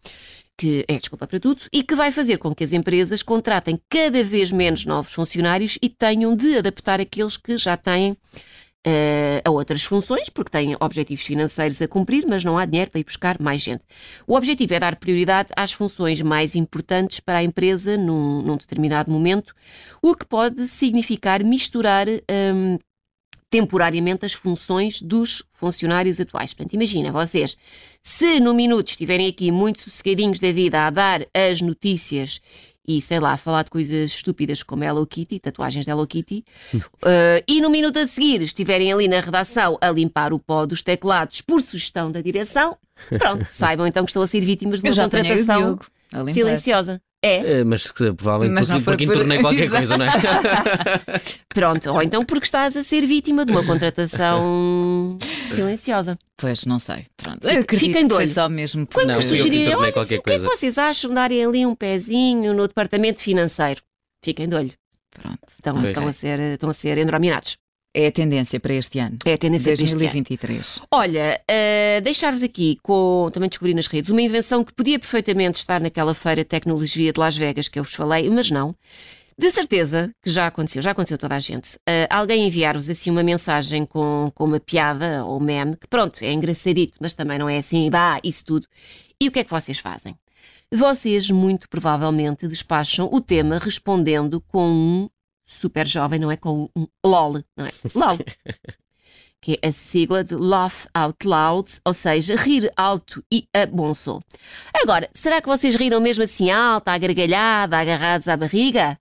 que 0.58 0.86
é 0.88 0.98
desculpa 0.98 1.28
para 1.28 1.40
tudo, 1.40 1.62
e 1.72 1.84
que 1.84 1.96
vai 1.96 2.12
fazer 2.12 2.38
com 2.38 2.56
que 2.56 2.64
as 2.64 2.72
empresas 2.72 3.22
contratem 3.22 3.80
cada 3.90 4.24
vez 4.24 4.52
menos 4.52 4.86
novos 4.86 5.12
funcionários 5.12 5.78
e 5.82 5.90
tenham 5.90 6.36
de 6.36 6.58
adaptar 6.58 7.02
aqueles 7.02 7.36
que 7.36 7.58
já 7.58 7.75
têm 7.75 8.16
eh, 8.88 9.42
a 9.44 9.50
outras 9.50 9.84
funções, 9.84 10.30
porque 10.30 10.51
têm 10.51 10.77
objetivos 10.80 11.25
financeiros 11.25 11.82
a 11.82 11.88
cumprir, 11.88 12.24
mas 12.27 12.44
não 12.44 12.56
há 12.56 12.65
dinheiro 12.65 12.92
para 12.92 13.00
ir 13.00 13.04
buscar 13.04 13.42
mais 13.42 13.63
gente. 13.63 13.84
O 14.27 14.36
objetivo 14.36 14.75
é 14.75 14.80
dar 14.80 14.96
prioridade 14.98 15.51
às 15.56 15.74
funções 15.74 16.22
mais 16.22 16.54
importantes 16.54 17.20
para 17.20 17.39
a 17.39 17.44
empresa 17.44 17.98
num, 17.98 18.44
num 18.44 18.56
determinado 18.56 19.12
momento, 19.12 19.56
o 20.04 20.15
que 20.15 20.25
pode 20.25 20.68
significar 20.68 21.44
misturar. 21.44 22.08
hum, 22.08 22.77
temporariamente 23.48 24.25
as 24.25 24.34
funções 24.34 25.01
dos 25.01 25.42
funcionários 25.54 26.20
atuais. 26.20 26.54
Portanto, 26.54 26.74
imagina, 26.74 27.10
vocês, 27.12 27.56
se 28.04 28.39
no 28.39 28.54
minuto 28.54 28.89
estiverem 28.89 29.27
aqui 29.27 29.50
muito 29.50 29.82
sossegadinhos 29.82 30.42
da 30.42 30.51
vida 30.51 30.86
a 30.86 30.89
dar 30.89 31.25
as 31.34 31.62
notícias 31.62 32.42
e, 32.88 33.01
sei 33.01 33.20
lá, 33.20 33.38
falar 33.38 33.63
de 33.63 33.70
coisas 33.70 34.12
estúpidas 34.12 34.63
como 34.63 34.84
Hello 34.84 35.06
Kitty, 35.06 35.39
tatuagens 35.39 35.86
de 35.86 35.92
Hello 35.92 36.06
Kitty, 36.06 36.44
eh, 37.06 37.44
e 37.48 37.62
no 37.62 37.70
minuto 37.70 37.98
a 38.00 38.08
seguir 38.08 38.42
estiverem 38.42 38.92
ali 38.92 39.08
na 39.08 39.20
redação 39.20 39.77
a 39.82 39.89
limpar 39.92 40.34
o 40.34 40.39
pó 40.39 40.65
dos 40.65 40.84
teclados 40.84 41.42
por 41.42 41.62
sugestão 41.62 42.12
da 42.12 42.22
direção, 42.22 42.77
pronto, 43.20 43.46
saibam 43.50 43.88
então 43.88 44.04
que 44.04 44.12
estão 44.12 44.24
a 44.24 44.27
ser 44.27 44.42
vítimas 44.42 44.82
de 44.82 44.89
uma 44.89 45.04
contratação. 45.04 45.80
Silenciosa. 46.34 47.01
É, 47.24 47.60
É, 47.60 47.63
mas 47.63 47.89
que, 47.91 48.13
provavelmente 48.13 48.53
Mas 48.53 48.67
porque, 48.67 48.74
não 48.77 48.81
foi 48.84 48.93
porque 48.93 49.05
por- 49.07 49.15
entornei 49.15 49.39
qualquer 49.39 49.63
Exato. 49.65 49.88
coisa, 49.88 49.98
não 49.98 50.05
é? 50.05 50.12
pronto. 51.53 51.89
Ou 51.91 52.01
então 52.03 52.24
porque 52.25 52.45
estás 52.45 52.77
a 52.77 52.84
ser 52.84 53.05
vítima 53.07 53.43
de 53.45 53.51
uma 53.51 53.63
contratação 53.65 55.17
silenciosa. 55.50 56.17
Pois, 56.38 56.65
não 56.65 56.79
sei. 56.79 57.07
Pronto. 57.17 57.43
Eu 57.48 57.62
acredito 57.62 57.93
fiquem 57.93 58.13
olho. 58.13 58.29
só 58.31 58.48
mesmo 58.50 58.88
Quando 58.93 59.07
Não, 59.07 59.15
vos 59.15 59.24
sugerirem, 59.25 59.74
olha, 59.75 59.89
o 60.01 60.05
que 60.05 60.15
é 60.15 60.19
que 60.22 60.39
vocês 60.39 60.77
acham 60.77 61.10
de 61.10 61.15
darem 61.15 61.43
ali 61.45 61.65
um 61.65 61.74
pezinho 61.75 62.53
no 62.53 62.67
departamento 62.67 63.22
financeiro? 63.22 63.81
Fiquem 64.24 64.48
de 64.48 64.55
olho. 64.55 64.74
Pronto. 65.12 65.39
Estão, 65.57 65.74
Pois. 65.75 65.86
estão, 65.89 66.07
a, 66.07 66.12
ser, 66.13 66.39
estão 66.39 66.69
a 66.69 66.74
ser 66.74 66.98
endrominados. 66.98 67.57
É 67.98 68.08
a 68.08 68.12
tendência 68.12 68.60
para 68.60 68.74
este 68.74 69.00
ano. 69.00 69.18
É 69.25 69.36
a 69.36 69.38
tendência 69.38 69.72
deste 69.72 69.84
ano. 69.84 70.00
2023. 70.00 70.82
Olha, 70.92 71.42
eh, 71.48 72.02
deixar-vos 72.02 72.44
aqui 72.44 72.78
com, 72.84 73.30
também 73.34 73.48
descobri 73.48 73.74
nas 73.74 73.88
redes, 73.88 74.10
uma 74.10 74.22
invenção 74.22 74.66
que 74.66 74.74
podia 74.74 75.00
perfeitamente 75.00 75.60
estar 75.60 75.80
naquela 75.80 76.14
feira 76.14 76.44
de 76.44 76.50
tecnologia 76.50 77.14
de 77.14 77.18
Las 77.18 77.38
Vegas 77.38 77.70
que 77.70 77.80
eu 77.80 77.86
vos 77.86 77.94
falei, 77.94 78.30
mas 78.30 78.52
não. 78.52 78.75
De 79.40 79.50
certeza 79.50 80.12
que 80.22 80.30
já 80.30 80.48
aconteceu, 80.48 80.82
já 80.82 80.92
aconteceu 80.92 81.18
toda 81.18 81.36
a 81.36 81.40
gente. 81.40 81.75
Uh, 81.78 82.06
alguém 82.10 82.46
enviar-vos 82.46 82.90
assim 82.90 83.10
uma 83.10 83.24
mensagem 83.24 83.86
com, 83.86 84.30
com 84.36 84.44
uma 84.44 84.60
piada 84.60 85.24
ou 85.24 85.40
meme, 85.40 85.78
que 85.78 85.88
pronto, 85.88 86.22
é 86.22 86.34
engraçadito, 86.34 86.98
mas 87.00 87.14
também 87.14 87.40
não 87.40 87.48
é 87.48 87.60
assim, 87.60 87.90
vá, 87.90 88.20
isso 88.22 88.44
tudo. 88.44 88.68
E 89.22 89.30
o 89.30 89.32
que 89.32 89.40
é 89.40 89.44
que 89.46 89.52
vocês 89.52 89.80
fazem? 89.80 90.18
Vocês, 90.70 91.30
muito 91.32 91.70
provavelmente, 91.70 92.46
despacham 92.46 93.08
o 93.10 93.22
tema 93.22 93.58
respondendo 93.58 94.42
com 94.42 94.68
um 94.68 95.10
super 95.46 95.88
jovem, 95.88 96.20
não 96.20 96.32
é? 96.32 96.38
Com 96.38 96.70
um 96.75 96.88
LOL, 97.06 97.44
não 97.56 97.66
é? 97.66 97.72
LOL. 97.94 98.18
que 99.42 99.60
é 99.62 99.68
a 99.68 99.72
sigla 99.72 100.24
de 100.24 100.34
Laugh 100.34 100.88
Out 100.92 101.28
Loud, 101.28 101.80
ou 101.86 101.94
seja, 101.94 102.36
rir 102.36 102.72
alto 102.75 103.24
e 103.32 103.48
a 103.54 103.68
bom 103.68 103.94
som. 103.94 104.20
Agora, 104.74 105.08
será 105.14 105.40
que 105.40 105.48
vocês 105.48 105.75
riram 105.75 106.02
mesmo 106.02 106.24
assim 106.24 106.50
alto, 106.50 106.88
à 106.88 106.98
gargalhada, 106.98 107.78
agarrados 107.78 108.28
à 108.28 108.36
barriga? 108.36 108.98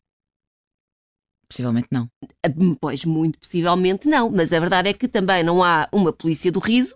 Possivelmente 1.48 1.88
não. 1.90 2.08
Ah, 2.44 2.48
pois, 2.80 3.04
muito 3.04 3.38
possivelmente 3.38 4.08
não, 4.08 4.30
mas 4.30 4.52
a 4.52 4.60
verdade 4.60 4.88
é 4.88 4.92
que 4.92 5.08
também 5.08 5.42
não 5.42 5.62
há 5.62 5.88
uma 5.92 6.12
polícia 6.12 6.50
do 6.50 6.58
riso 6.58 6.94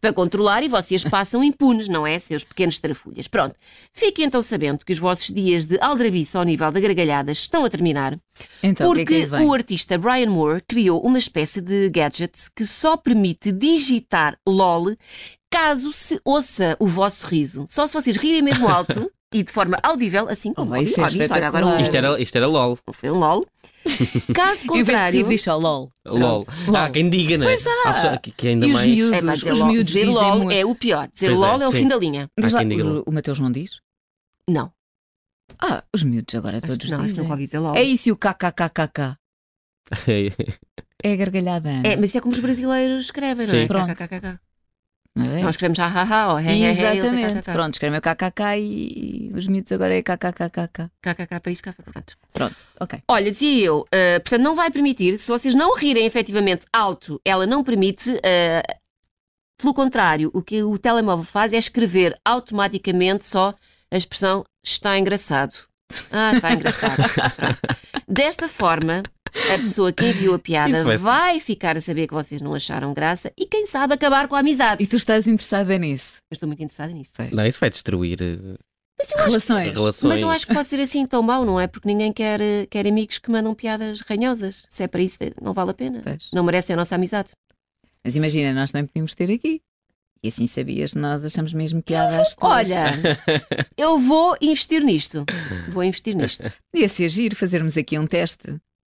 para 0.00 0.12
controlar 0.12 0.62
e 0.62 0.68
vocês 0.68 1.04
passam 1.08 1.42
impunes, 1.42 1.88
não 1.88 2.06
é? 2.06 2.18
Seus 2.18 2.44
pequenos 2.44 2.78
trafulhas. 2.78 3.28
Pronto. 3.28 3.56
Fiquem 3.92 4.24
então 4.24 4.40
sabendo 4.42 4.84
que 4.84 4.92
os 4.92 4.98
vossos 4.98 5.28
dias 5.28 5.64
de 5.64 5.78
aldrabice 5.80 6.36
ao 6.36 6.44
nível 6.44 6.70
da 6.70 6.80
gargalhadas 6.80 7.38
estão 7.38 7.64
a 7.64 7.70
terminar, 7.70 8.18
Então, 8.62 8.90
o 8.90 8.94
que 8.94 9.00
é 9.00 9.04
porque 9.04 9.26
que 9.26 9.42
o 9.42 9.52
artista 9.52 9.98
Brian 9.98 10.30
Moore 10.30 10.62
criou 10.66 11.00
uma 11.04 11.18
espécie 11.18 11.60
de 11.60 11.90
gadget 11.90 12.32
que 12.54 12.64
só 12.64 12.96
permite 12.96 13.52
digitar 13.52 14.38
LOL 14.46 14.96
caso 15.50 15.92
se 15.92 16.20
ouça 16.24 16.76
o 16.78 16.86
vosso 16.86 17.26
riso. 17.26 17.64
Só 17.68 17.86
se 17.86 17.94
vocês 17.94 18.16
rirem 18.16 18.42
mesmo 18.42 18.68
alto 18.68 19.10
e 19.34 19.42
de 19.42 19.52
forma 19.52 19.78
audível, 19.82 20.28
assim 20.28 20.52
como 20.54 20.72
Oh, 20.72 20.78
ouviste, 20.78 21.00
olha, 21.00 21.46
agora 21.48 21.66
um- 21.66 21.80
Isto 21.80 21.96
era, 21.96 22.20
isto 22.20 22.36
era 22.36 22.46
LOL. 22.46 22.78
foi 22.92 23.10
um 23.10 23.18
LOL. 23.18 23.46
Caso 24.34 24.64
contrário, 24.66 25.26
diz 25.28 25.42
só 25.42 25.56
LOL. 25.56 25.90
LOL. 26.04 26.44
Pronto. 26.44 26.76
Ah, 26.76 26.90
quem 26.90 27.08
diga, 27.08 27.38
né? 27.38 27.46
Pois 27.46 27.66
há. 27.66 27.92
pessoa 27.92 28.18
que, 28.18 28.30
que 28.32 28.48
ainda 28.48 28.66
E 28.66 28.70
os 28.70 28.74
mais. 28.74 28.86
miúdos, 28.90 29.12
é, 29.16 29.20
dizer, 29.32 29.52
os 29.52 29.58
LOL, 29.58 29.68
miúdos 29.68 29.86
dizer 29.86 30.00
dizem 30.06 30.14
LOL 30.14 30.36
muito. 30.38 30.52
é 30.52 30.64
o 30.64 30.74
pior. 30.74 31.08
Dizer 31.12 31.26
Pois 31.28 31.38
é, 31.38 31.46
LOL 31.46 31.62
é, 31.62 31.68
o 31.68 31.70
sim. 31.70 31.78
fim 31.78 31.88
da 31.88 31.96
linha. 31.96 32.30
Há 32.36 32.48
lá, 32.50 32.62
o, 32.62 33.02
o 33.06 33.12
Mateus 33.12 33.38
não 33.38 33.52
diz? 33.52 33.70
Não. 34.48 34.72
Ah, 35.60 35.82
os 35.94 36.02
miúdos 36.02 36.34
agora 36.34 36.58
Acho 36.58 36.66
todos 36.66 36.90
não, 36.90 37.04
dizem. 37.06 37.30
ouvi 37.30 37.44
dizer 37.44 37.58
LOL. 37.58 37.74
É 37.76 37.82
isso 37.82 38.08
e 38.08 38.12
o 38.12 38.16
kkkk. 38.16 39.16
É 41.00 41.12
a 41.12 41.16
gargalhada. 41.16 41.70
É, 41.84 41.94
mas 41.94 42.06
isso 42.10 42.18
é 42.18 42.20
como 42.20 42.34
os 42.34 42.40
brasileiros 42.40 43.04
escrevem, 43.04 43.46
não 43.46 43.54
é? 43.54 43.60
Sim. 43.60 43.66
Pronto. 43.68 43.94
KKKK. 43.94 44.40
É? 45.24 45.42
Nós 45.42 45.54
escrevemos 45.54 45.78
ha, 45.78 46.32
ou 46.32 46.40
he, 46.40 46.44
he, 46.44 46.62
he, 46.62 46.64
é 46.64 46.96
Exatamente. 46.96 47.34
KKK. 47.34 47.52
Pronto, 47.52 47.74
escrevem 47.74 47.98
o 47.98 48.02
kkk 48.02 48.42
e 48.58 49.32
os 49.34 49.46
miúdos 49.46 49.72
agora 49.72 49.94
é 49.96 50.02
kkkk. 50.02 50.90
KKK 51.02 51.40
para 51.40 51.52
isto, 51.52 51.62
KKK, 51.62 51.82
pronto. 51.82 52.16
Pronto, 52.32 52.56
ok. 52.80 53.00
Olha, 53.08 53.30
dizia 53.30 53.64
eu, 53.64 53.80
uh, 53.80 54.20
portanto, 54.20 54.42
não 54.42 54.54
vai 54.54 54.70
permitir, 54.70 55.18
se 55.18 55.28
vocês 55.28 55.54
não 55.54 55.74
rirem 55.74 56.06
efetivamente 56.06 56.66
alto, 56.72 57.20
ela 57.24 57.46
não 57.46 57.64
permite. 57.64 58.10
uh, 58.10 58.78
pelo 59.60 59.74
contrário, 59.74 60.30
o 60.32 60.40
que 60.40 60.62
o 60.62 60.78
telemóvel 60.78 61.24
faz 61.24 61.52
é 61.52 61.58
escrever 61.58 62.16
automaticamente 62.24 63.26
só 63.26 63.52
a 63.90 63.96
expressão 63.96 64.44
está 64.64 64.96
engraçado. 64.96 65.54
Ah, 66.12 66.32
está 66.32 66.52
engraçado. 66.52 67.02
Desta 68.06 68.48
forma, 68.48 69.02
a 69.54 69.58
pessoa 69.58 69.92
que 69.92 70.04
enviou 70.04 70.34
a 70.34 70.38
piada 70.38 70.84
vai- 70.84 70.96
vai 70.96 71.40
ficar 71.40 71.76
a 71.76 71.80
saber 71.80 72.06
que 72.06 72.14
vocês 72.14 72.40
não 72.42 72.54
acharam 72.54 72.92
graça 72.94 73.32
e, 73.36 73.46
quem 73.46 73.66
sabe, 73.66 73.94
acabar 73.94 74.28
com 74.28 74.34
a 74.34 74.40
amizade. 74.40 74.82
E 74.82 74.86
tu 74.86 74.96
estás 74.96 75.26
interessada 75.26 75.76
nisso? 75.78 76.14
Eu 76.30 76.34
estou 76.34 76.46
muito 76.46 76.62
interessada 76.62 76.92
nisto. 76.92 77.14
Pois. 77.16 77.30
Não, 77.30 77.46
isso 77.46 77.58
vai 77.60 77.70
destruir 77.70 78.20
eh, 78.22 78.36
Mas 78.98 79.10
eu 79.12 79.18
acho 79.18 79.28
Relações. 79.28 79.72
relações. 79.74 80.12
Mas 80.12 80.20
eu 80.22 80.30
acho 80.30 80.46
que 80.46 80.54
pode 80.54 80.68
ser 80.68 80.80
assim 80.80 81.06
tão 81.06 81.22
mau, 81.22 81.44
não 81.44 81.60
é? 81.60 81.66
Porque 81.66 81.86
ninguém 81.88 82.12
quer, 82.12 82.40
eh, 82.40 82.66
quer 82.68 82.86
amigos 82.86 83.18
que 83.18 83.30
mandam 83.30 83.54
piadas 83.54 84.00
ranhosas. 84.00 84.64
Se 84.68 84.82
é 84.82 84.88
para 84.88 85.00
isso, 85.02 85.18
não 85.40 85.52
vale 85.52 85.70
a 85.70 85.74
pena. 85.74 86.00
Pois. 86.02 86.28
Não 86.32 86.42
merecem 86.42 86.74
a 86.74 86.76
nossa 86.76 86.94
amizade. 86.96 87.30
Mas 88.04 88.16
imagina, 88.16 88.52
nós 88.52 88.70
também 88.70 88.86
podíamos 88.86 89.14
ter 89.14 89.30
aqui. 89.32 89.60
E 90.20 90.26
assim 90.28 90.48
sabias, 90.48 90.94
nós 90.94 91.24
achamos 91.24 91.52
mesmo 91.52 91.80
piadas. 91.80 92.34
todas. 92.34 92.56
Olha, 92.68 92.90
eu 93.78 94.00
vou 94.00 94.36
investir 94.40 94.82
nisto. 94.82 95.24
Vou 95.68 95.84
investir 95.84 96.16
nisto. 96.16 96.52
Podia 96.72 96.88
ser 96.88 97.08
giro 97.08 97.36
fazermos 97.36 97.76
aqui 97.76 97.96
um 97.96 98.04
teste, 98.04 98.42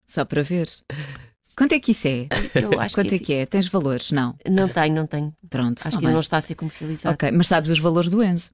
só 0.10 0.26
para 0.26 0.44
ver. 0.44 0.68
Quanto 1.56 1.74
é 1.74 1.80
que 1.80 1.92
isso 1.92 2.08
é? 2.08 2.28
Eu 2.56 2.80
acho 2.80 2.96
Quanto 2.96 3.10
que, 3.10 3.16
é 3.16 3.20
que 3.20 3.34
é? 3.34 3.46
Tens 3.46 3.68
valores? 3.68 4.12
Não. 4.12 4.36
Não 4.50 4.68
tenho, 4.70 4.96
não 4.96 5.06
tenho. 5.06 5.34
Pronto. 5.50 5.80
Acho 5.80 5.84
tá 5.84 5.90
que 5.90 5.96
ainda 5.98 6.08
bem. 6.08 6.14
não 6.14 6.20
está 6.20 6.38
a 6.38 6.42
ser 6.42 6.56
comercializado. 6.56 7.14
Ok, 7.14 7.32
mas 7.32 7.48
sabes 7.48 7.70
os 7.70 7.80
valores 7.80 8.10
do 8.10 8.24
Enzo? 8.24 8.50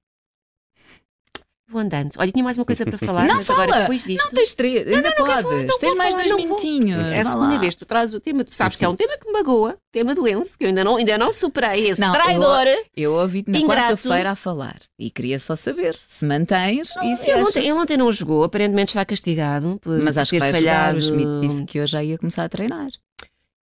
Vou 1.68 1.82
andando. 1.82 2.12
Olha, 2.18 2.32
tinha 2.32 2.44
mais 2.44 2.58
uma 2.60 2.66
coisa 2.66 2.86
para 2.86 2.98
falar, 2.98 3.26
Não 3.28 3.36
mas 3.36 3.50
agora 3.50 3.68
fala. 3.70 3.82
depois 3.82 4.04
disto. 4.04 4.24
Não 4.26 4.32
tens 4.34 4.54
três, 4.54 4.88
ainda 4.88 4.96
não 5.02 5.04
quero 5.12 5.16
podes. 5.26 5.42
falar, 5.42 5.64
não 5.64 5.80
tens 5.80 5.96
mais 5.96 6.14
falar, 6.14 6.24
dois 6.28 6.32
não 6.32 6.38
vou. 6.38 6.48
minutinhos. 6.64 7.06
É 7.08 7.20
a 7.22 7.26
segunda 7.26 7.60
vez 7.60 7.74
que 7.74 7.80
tu 7.80 7.86
trazes 7.88 8.14
o 8.16 8.20
tema. 8.20 8.44
Tu 8.44 8.54
sabes 8.54 8.76
que 8.78 8.86
é 8.86 8.88
um 8.90 8.96
tema 8.96 9.18
que 9.18 9.26
me 9.26 9.34
magoa. 9.34 9.76
Tema 9.92 10.14
do 10.14 10.28
Enzo, 10.28 10.58
que 10.58 10.64
eu 10.66 10.68
ainda 10.70 10.84
não, 10.84 10.98
ainda 10.98 11.18
não 11.18 11.32
superei. 11.34 11.90
Esse 11.90 12.02
Não, 12.02 12.12
traidor. 12.12 12.66
Eu 12.96 13.14
ouvi-te 13.14 13.50
na 13.50 13.60
quarta-feira 13.62 14.32
a 14.32 14.36
falar 14.36 14.78
e 15.00 15.10
queria 15.10 15.40
só 15.40 15.56
saber 15.56 15.96
se 15.96 16.24
mantens 16.26 16.90
e 17.04 17.16
se 17.16 17.32
Ele 17.32 17.42
ontem, 17.44 17.60
ele 17.64 17.72
ontem 17.74 17.98
não 17.98 18.12
jogou, 18.12 18.44
aparentemente 18.44 18.90
está 18.90 19.04
castigado 19.06 19.80
por, 19.82 20.02
Mas 20.04 20.18
acho 20.18 20.32
que 20.32 20.38
ter 20.38 20.52
vai 20.52 20.54
jogar. 20.54 20.76
falhado. 20.94 20.98
O 20.98 21.02
Schmidt 21.02 21.48
disse 21.48 21.66
que 21.66 21.80
hoje 21.82 21.92
já 21.94 22.04
ia 22.04 22.18
começar 22.18 22.44
a 22.44 22.50
treinar. 22.50 22.90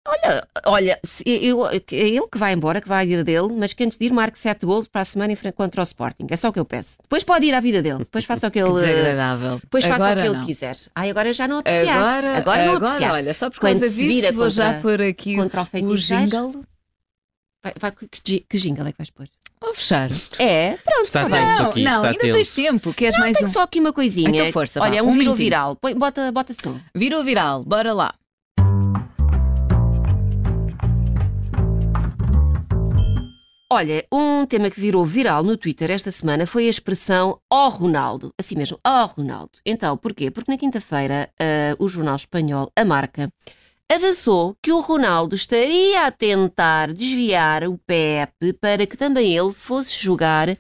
Olha, 0.06 0.48
olha, 0.66 1.00
eu, 1.26 1.66
é 1.66 1.76
ele 1.92 2.28
que 2.30 2.38
vai 2.38 2.52
embora, 2.52 2.82
que 2.82 2.90
vai 2.90 3.04
à 3.04 3.08
vida 3.08 3.24
dele, 3.24 3.48
mas 3.56 3.72
que 3.72 3.86
antes 3.86 3.98
de 3.98 4.06
ir 4.06 4.12
marque 4.12 4.38
7 4.38 4.66
gols 4.66 4.86
para 4.86 5.00
a 5.02 5.06
semana 5.06 5.32
em 5.32 5.36
frente 5.38 5.54
contra 5.54 5.80
o 5.80 5.84
Sporting. 5.84 6.28
É 6.30 6.36
só 6.36 6.50
o 6.50 6.54
que 6.54 6.60
eu 6.60 6.66
peço. 6.66 6.98
Depois 7.02 7.24
pode 7.24 7.46
ir 7.46 7.54
à 7.54 7.62
vida 7.62 7.82
dele. 7.82 8.00
Depois 8.00 8.26
faça 8.26 8.48
o 8.48 8.52
que 8.52 8.60
Que 8.62 8.68
ele. 8.70 8.74
desagradável. 8.82 9.60
Depois 9.60 9.86
faça 9.86 10.04
o 10.04 10.06
Agora 10.08 10.22
que 10.22 10.28
ele 10.28 10.38
não. 10.38 10.46
quiser. 10.46 10.76
Ai, 10.94 11.10
agora 11.10 11.32
já 11.32 11.48
não 11.48 11.60
apreciaste. 11.60 11.90
Agora, 12.28 12.38
Agora, 12.38 12.66
não 12.66 12.74
agora, 12.76 12.86
apreciaste. 12.92 13.18
olha, 13.18 13.34
só 13.34 13.50
por 13.50 13.60
Quando 13.60 13.80
causa 13.80 13.90
se 13.96 14.06
vira 14.08 14.28
disso 14.28 14.34
vou 14.40 14.50
já 14.50 14.66
contra- 14.74 14.82
pôr 14.82 15.02
aqui 15.04 15.36
contra 15.38 15.62
o 15.62 15.86
o 15.86 15.98
jingle. 15.98 16.66
Vai, 17.64 17.74
vai, 17.80 17.92
que, 17.94 18.40
que 18.42 18.58
jingle 18.58 18.86
é 18.88 18.92
que 18.92 18.98
vais 18.98 19.10
pôr? 19.10 19.28
Vou 19.62 19.74
fechar. 19.74 20.10
É, 20.38 20.76
pronto, 20.84 21.06
Está 21.06 21.30
bem. 21.30 21.46
tenso 21.46 21.62
Não, 21.64 21.70
aqui, 21.70 21.84
não, 21.84 21.96
está 21.96 22.08
ainda 22.10 22.20
tenso. 22.20 22.34
tens 22.34 22.52
tempo. 22.52 22.94
Queres 22.94 23.18
mais 23.18 23.38
Tenho 23.38 23.50
um? 23.50 23.54
só 23.54 23.62
aqui 23.62 23.80
uma 23.80 23.94
coisinha. 23.94 24.30
Então 24.30 24.52
força, 24.52 24.82
vá, 24.82 24.88
Olha, 24.88 25.02
um 25.02 25.12
um 25.12 25.18
virou 25.18 25.34
viral. 25.34 25.78
Põe- 25.78 25.96
bota, 25.96 26.30
bota 26.34 26.54
som. 26.62 26.78
Virou 26.94 27.24
viral, 27.24 27.64
bora 27.64 27.94
lá. 27.94 28.14
Olha, 33.76 34.06
um 34.14 34.46
tema 34.46 34.70
que 34.70 34.80
virou 34.80 35.04
viral 35.04 35.42
no 35.44 35.58
Twitter 35.58 35.90
esta 35.90 36.12
semana 36.12 36.46
foi 36.46 36.68
a 36.68 36.70
expressão 36.70 37.40
ó 37.52 37.70
Ronaldo. 37.70 38.32
Assim 38.40 38.56
mesmo, 38.56 38.78
ó 38.86 39.06
Ronaldo. 39.06 39.50
Então, 39.66 39.98
porquê? 39.98 40.30
Porque 40.30 40.52
na 40.52 40.60
quinta-feira 40.60 41.28
ah, 41.40 41.76
o 41.80 41.88
jornal 41.88 42.16
espanhol 42.16 42.72
A 42.78 42.86
Marca 42.86 43.32
avançou 43.92 44.56
que 44.62 44.72
o 44.72 44.80
Ronaldo 44.80 45.34
estaria 45.36 46.06
a 46.06 46.12
tentar 46.12 46.94
desviar 46.94 47.64
o 47.64 47.80
Pepe 47.80 48.54
para 48.62 48.86
que 48.86 48.96
também 48.96 49.36
ele 49.36 49.52
fosse 49.54 50.00
jogar 50.00 50.56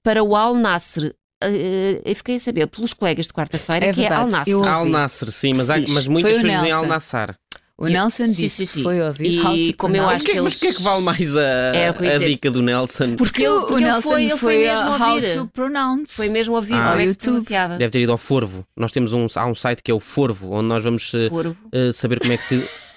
para 0.00 0.22
o 0.22 0.36
Al 0.36 0.54
Nassr. 0.54 1.12
Ah, 1.42 1.46
ah, 1.48 2.02
eu 2.04 2.14
fiquei 2.14 2.36
a 2.36 2.40
saber 2.40 2.68
pelos 2.68 2.92
colegas 2.94 3.26
de 3.26 3.32
quarta-feira 3.32 3.86
É 3.86 3.92
que 3.92 4.02
é 4.02 4.06
Al 4.06 4.26
verdade, 4.26 4.30
Nassr. 4.30 4.50
eu- 4.50 4.64
Al 4.64 4.84
Nasser, 4.84 5.32
sim, 5.32 5.52
mas, 5.54 5.68
há, 5.68 5.78
mas 5.88 6.06
muitas 6.06 6.36
vezes 6.36 6.52
dizem 6.52 6.70
Al. 6.70 6.86
Nassar. 6.86 7.34
O 7.82 7.88
E- 7.88 7.92
Nelson 7.92 8.28
disse 8.28 8.48
sim, 8.48 8.66
sim. 8.66 8.76
que 8.78 8.82
foi 8.84 9.00
ouvir 9.00 9.26
E 9.28 9.40
how 9.40 9.60
to 9.64 9.76
como 9.76 9.96
eu 9.96 10.04
acho 10.04 10.12
Mas, 10.12 10.22
que 10.22 10.28
mas 10.28 10.36
eles- 10.44 10.56
o 10.56 10.60
que 10.60 10.66
é 10.68 10.72
que 10.72 10.82
vale 10.82 11.02
mais 11.02 11.36
a, 11.36 11.42
É 11.42 12.18
dica 12.20 12.48
do 12.48 12.62
Nelson? 12.62 13.16
Porque 13.16 13.48
o, 13.48 13.76
Nelson 13.78 14.00
foi- 14.02 14.22
ele 14.24 14.36
foi 14.36 14.58
mesmo 14.58 14.86
a 14.86 14.96
how 15.08 15.14
ouvir. 15.16 15.34
to 15.36 15.46
pronounce. 15.48 16.14
Foi 16.14 16.28
mesmo 16.28 16.54
ouvir 16.54 16.74
Ah. 16.74 16.90
como 16.90 17.00
é 17.00 17.06
que 17.12 17.22
se. 17.42 17.52
Deve 17.78 17.90
ter 17.90 18.00
ido 18.02 18.12
ao 18.12 18.18
Forvo. 18.18 18.64
Nós 18.76 18.92
temos 18.92 19.12
um, 19.12 19.26
há 19.34 19.46
um 19.46 19.54
site 19.56 19.82
que 19.82 19.90
é 19.90 19.94
o 19.94 19.98
Forvo, 19.98 20.52
onde 20.52 20.68
nós 20.68 20.84
vamos 20.84 21.12
eh, 21.12 21.28
eh, 21.72 21.92
saber 21.92 22.20
como 22.20 22.32
é 22.32 22.36
que 22.36 22.44
se. 22.44 22.64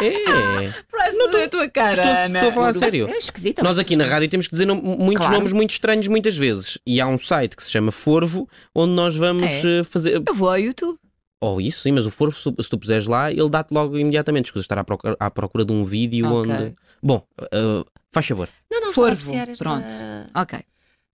É, 0.00 1.12
não 1.12 1.42
a 1.42 1.48
tua 1.48 1.68
cara, 1.68 1.90
estou, 1.92 2.06
Ana. 2.06 2.38
estou 2.38 2.48
a 2.50 2.52
falar 2.52 2.68
a 2.68 2.72
sério. 2.74 3.08
É 3.08 3.16
esquisito. 3.18 3.64
Nós 3.64 3.78
aqui 3.80 3.96
na 3.96 4.04
rádio 4.04 4.28
temos 4.28 4.46
que 4.46 4.52
dizer 4.54 4.66
muitos 4.66 5.16
Claro. 5.16 5.32
nomes 5.34 5.52
muito 5.52 5.70
estranhos 5.70 6.06
muitas 6.06 6.36
vezes. 6.36 6.78
E 6.86 7.00
há 7.00 7.08
um 7.08 7.18
site 7.18 7.56
que 7.56 7.64
se 7.64 7.70
chama 7.72 7.90
Forvo, 7.90 8.48
onde 8.72 8.92
nós 8.92 9.16
vamos 9.16 9.50
É. 9.50 9.80
eh, 9.80 9.84
fazer. 9.84 10.22
Eu 10.24 10.34
vou 10.34 10.48
ao 10.48 10.56
YouTube. 10.58 10.96
Ou 11.40 11.60
isso, 11.60 11.82
sim, 11.82 11.92
mas 11.92 12.04
o 12.06 12.10
Forvo, 12.10 12.36
se, 12.36 12.52
se 12.62 12.68
tu 12.68 12.76
puseres 12.78 13.06
lá, 13.06 13.30
ele 13.30 13.48
dá-te 13.48 13.72
logo 13.72 13.96
imediatamente. 13.96 14.46
Escusa 14.46 14.64
estar 14.64 14.78
à 14.78 14.84
procura, 14.84 15.16
à 15.20 15.30
procura 15.30 15.64
de 15.64 15.72
um 15.72 15.84
vídeo 15.84 16.26
Ok. 16.26 16.52
onde. 16.52 16.74
Bom, 17.02 17.22
eh, 17.52 17.84
faz 18.12 18.26
favor. 18.26 18.48
Não, 18.70 18.80
não, 18.80 18.92
Forvo, 18.92 19.34
esta- 19.34 19.54
pronto. 19.64 19.86
Ok. 20.34 20.58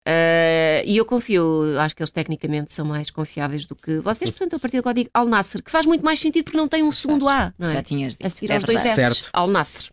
Eh, 0.06 0.84
e 0.86 0.98
eu 0.98 1.06
confio, 1.06 1.78
acho 1.80 1.96
que 1.96 2.02
eles 2.02 2.10
tecnicamente 2.12 2.74
são 2.74 2.86
mais 2.86 3.10
confiáveis 3.10 3.66
do 3.66 3.76
que 3.76 4.00
vocês, 4.00 4.30
portanto, 4.32 4.56
a 4.56 4.60
partir 4.60 4.76
de 4.76 4.80
agora 4.80 4.94
digo 4.96 5.10
Al 5.14 5.26
Nasser, 5.26 5.64
que 5.64 5.72
faz 5.72 5.86
muito 5.86 6.04
mais 6.04 6.20
sentido 6.20 6.44
porque 6.46 6.58
não 6.58 6.68
tem 6.68 6.84
um 6.84 6.92
segundo 6.92 7.28
A, 7.30 7.54
não 7.58 7.68
é? 7.70 7.72
Já 7.72 7.84
tinhas 7.84 8.14
dito. 8.14 8.26
A 8.26 8.30
seguir 8.30 8.52
É 8.52 8.56
aos 8.56 8.64
dois 8.66 8.82
verdade. 8.82 9.24
Al 9.34 9.48
Nasser. 9.48 9.90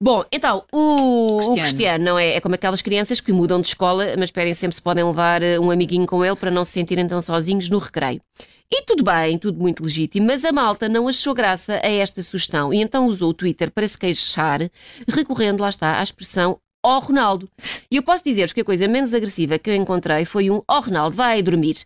Bom, 0.00 0.24
então, 0.30 0.64
o 0.72 0.78
o 0.78 1.36
Cristiano. 1.38 1.60
Cristiano, 1.62 2.04
não 2.04 2.18
é? 2.18 2.34
É 2.36 2.40
como 2.40 2.54
aquelas 2.54 2.80
crianças 2.80 3.20
que 3.20 3.32
mudam 3.32 3.60
de 3.60 3.66
escola, 3.68 4.14
mas 4.16 4.24
esperem 4.26 4.54
sempre 4.54 4.76
se 4.76 4.82
podem 4.82 5.02
levar 5.04 5.42
eh, 5.42 5.58
um 5.58 5.70
amiguinho 5.72 6.06
com 6.06 6.24
ele 6.24 6.36
para 6.36 6.50
não 6.52 6.64
se 6.64 6.72
sentirem 6.72 7.06
tão 7.08 7.20
sozinhos 7.20 7.68
no 7.68 7.78
recreio. 7.78 8.20
E 8.70 8.82
tudo 8.82 9.02
bem, 9.02 9.38
tudo 9.38 9.58
muito 9.58 9.82
legítimo, 9.82 10.26
mas 10.26 10.44
a 10.44 10.52
malta 10.52 10.88
não 10.88 11.08
achou 11.08 11.32
graça 11.32 11.80
a 11.82 11.88
esta 11.88 12.22
sugestão 12.22 12.72
e 12.72 12.82
então 12.82 13.06
usou 13.06 13.30
o 13.30 13.34
Twitter 13.34 13.70
para 13.70 13.88
se 13.88 13.98
queixar, 13.98 14.60
recorrendo, 15.08 15.62
lá 15.62 15.70
está, 15.70 15.98
à 15.98 16.02
expressão 16.02 16.60
ó 16.84 16.98
Ronaldo. 16.98 17.48
E 17.90 17.96
eu 17.96 18.02
posso 18.02 18.22
dizer-vos 18.22 18.52
que 18.52 18.60
a 18.60 18.64
coisa 18.64 18.86
menos 18.86 19.14
agressiva 19.14 19.58
que 19.58 19.70
eu 19.70 19.74
encontrei 19.74 20.24
foi 20.24 20.50
um 20.50 20.62
ó 20.68 20.80
Ronaldo, 20.80 21.16
vai 21.16 21.42
dormir. 21.42 21.76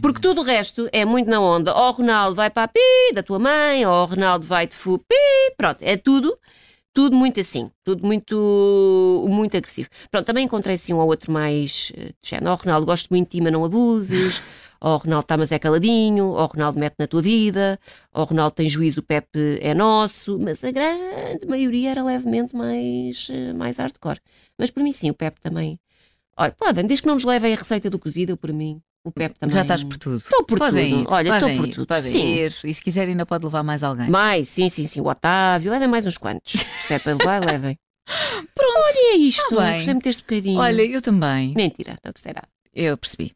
Porque 0.00 0.20
tudo 0.20 0.40
o 0.40 0.44
resto 0.44 0.88
é 0.92 1.04
muito 1.04 1.30
na 1.30 1.40
onda. 1.40 1.72
Ó 1.74 1.90
Ronaldo, 1.92 2.34
vai 2.34 2.50
para 2.50 2.64
a 2.64 2.68
pi 2.68 3.14
da 3.14 3.22
tua 3.22 3.38
mãe, 3.38 3.86
ó 3.86 4.04
Ronaldo, 4.04 4.46
vai 4.46 4.66
te 4.66 4.76
fu 4.76 4.98
pi. 4.98 5.14
Pronto, 5.56 5.80
é 5.82 5.96
tudo 5.96 6.36
tudo 6.94 7.16
muito 7.16 7.40
assim, 7.40 7.70
tudo 7.82 8.06
muito, 8.06 9.26
muito 9.26 9.56
agressivo. 9.56 9.88
Pronto, 10.10 10.26
também 10.26 10.44
encontrei 10.44 10.74
assim 10.74 10.92
um 10.92 10.98
ou 10.98 11.06
outro 11.06 11.32
mais 11.32 11.90
género. 12.22 12.52
Oh, 12.52 12.54
Ronaldo, 12.56 12.84
gosto 12.84 13.08
muito 13.08 13.28
de 13.28 13.38
ti, 13.38 13.40
mas 13.42 13.52
não 13.52 13.64
abuses. 13.64 14.42
Oh, 14.84 14.96
Ronaldo, 14.96 15.22
está, 15.24 15.36
mas 15.36 15.52
é 15.52 15.58
caladinho. 15.60 16.30
Oh, 16.32 16.46
Ronaldo, 16.46 16.80
mete 16.80 16.96
na 16.98 17.06
tua 17.06 17.22
vida. 17.22 17.78
Oh, 18.12 18.24
Ronaldo, 18.24 18.56
tem 18.56 18.68
juízo, 18.68 18.98
o 18.98 19.02
Pepe 19.02 19.58
é 19.60 19.72
nosso. 19.74 20.38
Mas 20.40 20.64
a 20.64 20.72
grande 20.72 21.46
maioria 21.46 21.92
era 21.92 22.02
levemente 22.02 22.56
mais, 22.56 23.28
uh, 23.28 23.54
mais 23.56 23.76
hardcore. 23.78 24.18
Mas 24.58 24.70
por 24.70 24.82
mim, 24.82 24.90
sim, 24.90 25.08
o 25.08 25.14
Pepe 25.14 25.40
também. 25.40 25.78
Olha, 26.36 26.50
podem, 26.50 26.84
desde 26.84 27.02
que 27.02 27.06
não 27.08 27.14
nos 27.14 27.24
levem 27.24 27.54
a 27.54 27.56
receita 27.56 27.88
do 27.88 27.98
cozido, 27.98 28.36
por 28.36 28.52
mim. 28.52 28.82
O 29.04 29.12
Pepe 29.12 29.38
também. 29.38 29.54
Já 29.54 29.62
estás 29.62 29.84
por 29.84 29.96
tudo. 29.98 30.16
Estou 30.16 30.44
por 30.44 30.58
Podem 30.58 30.90
tudo. 30.90 31.02
ir, 31.02 31.12
Olha, 31.12 31.34
estou 31.34 31.56
por 31.56 31.68
tudo. 31.68 31.86
podem 31.86 32.10
sim. 32.12 32.26
ir. 32.34 32.54
E 32.64 32.74
se 32.74 32.82
quiserem, 32.82 33.10
ainda 33.12 33.26
pode 33.26 33.44
levar 33.44 33.62
mais 33.62 33.82
alguém. 33.82 34.08
Mais, 34.10 34.48
sim, 34.48 34.68
sim, 34.68 34.86
sim. 34.86 35.00
O 35.00 35.06
Otávio, 35.06 35.70
levem 35.70 35.88
mais 35.88 36.06
uns 36.06 36.16
quantos. 36.18 36.64
Se 36.86 36.94
é 36.94 36.98
para 36.98 37.14
levar, 37.14 37.44
levem. 37.44 37.78
Pronto. 38.54 38.78
Olha 38.78 39.14
é 39.14 39.16
isto. 39.16 39.56
Tá. 39.56 39.74
Gostei 39.74 39.94
muito 39.94 40.04
deste 40.04 40.22
bocadinho. 40.22 40.58
Olha, 40.60 40.82
eu 40.82 41.00
também. 41.02 41.52
Mentira, 41.54 41.96
não 42.04 42.12
gostei 42.12 42.32
nada. 42.32 42.48
Eu 42.74 42.96
percebi. 42.96 43.32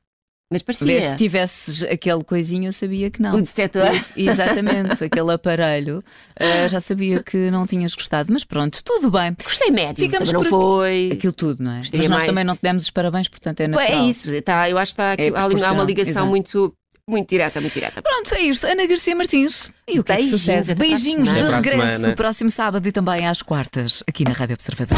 Mas 0.52 0.62
Vês, 0.62 0.78
parecia. 0.78 1.00
se 1.11 1.16
tivesses 1.16 1.82
aquele 1.82 2.22
coisinho, 2.22 2.68
eu 2.68 2.72
sabia 2.72 3.11
que 3.11 3.20
não. 3.20 3.35
O 3.35 3.42
detector. 3.42 3.90
Exatamente, 4.16 5.02
aquele 5.02 5.32
aparelho. 5.32 6.04
eh, 6.38 6.68
já 6.68 6.80
sabia 6.80 7.20
que 7.20 7.50
não 7.50 7.66
tinhas 7.66 7.94
gostado, 7.96 8.32
mas 8.32 8.44
pronto, 8.44 8.80
tudo 8.85 9.11
bem. 9.11 9.37
Gostei 9.42 9.72
médio. 9.72 10.04
Ficamos 10.04 10.30
não 10.30 10.42
por 10.42 10.48
foi. 10.48 11.11
Aquilo 11.12 11.32
tudo, 11.32 11.64
não 11.64 11.72
é? 11.72 11.78
Gostaria 11.78 12.00
mas 12.02 12.11
nós 12.11 12.18
mais- 12.18 12.28
também 12.30 12.44
não 12.44 12.54
te 12.54 12.62
demos 12.62 12.85
os 12.85 12.90
parabéns, 12.90 13.26
portanto 13.26 13.61
é 13.61 13.64
É 13.64 13.66
natural. 13.68 14.09
isso. 14.09 14.42
Tá, 14.42 14.70
eu 14.70 14.78
acho 14.78 14.94
que 14.94 15.00
está 15.02 15.12
aqui, 15.14 15.22
É 15.24 15.28
há, 15.30 15.72
uma 15.72 15.82
ligação 15.82 16.11
exato. 16.12 16.26
muito, 16.28 16.74
muito 17.11 17.28
direta, 17.28 17.61
muito 17.61 17.74
direta. 17.74 18.00
Pronto, 18.00 18.32
é 18.32 18.40
isto. 18.42 18.66
Ana 18.68 18.87
Garcia 18.87 19.16
Martins. 19.16 19.72
E 19.88 19.98
o 19.98 20.04
que 20.04 20.12
é 20.12 20.16
que 20.16 20.22
Beijinhos, 20.22 20.40
sucede? 20.42 20.74
Beijinhos 20.76 21.28
de 21.28 21.40
regresso 21.40 21.96
semana. 21.98 22.14
próximo 22.14 22.50
sábado 22.52 22.87
e 22.87 22.92
também 22.92 23.26
às 23.26 23.42
quartas, 23.42 24.00
aqui 24.06 24.22
na 24.22 24.30
Rádio 24.30 24.54
Observador. 24.54 24.96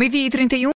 Meio-dia 0.00 0.26
e 0.26 0.30
31. 0.30 0.66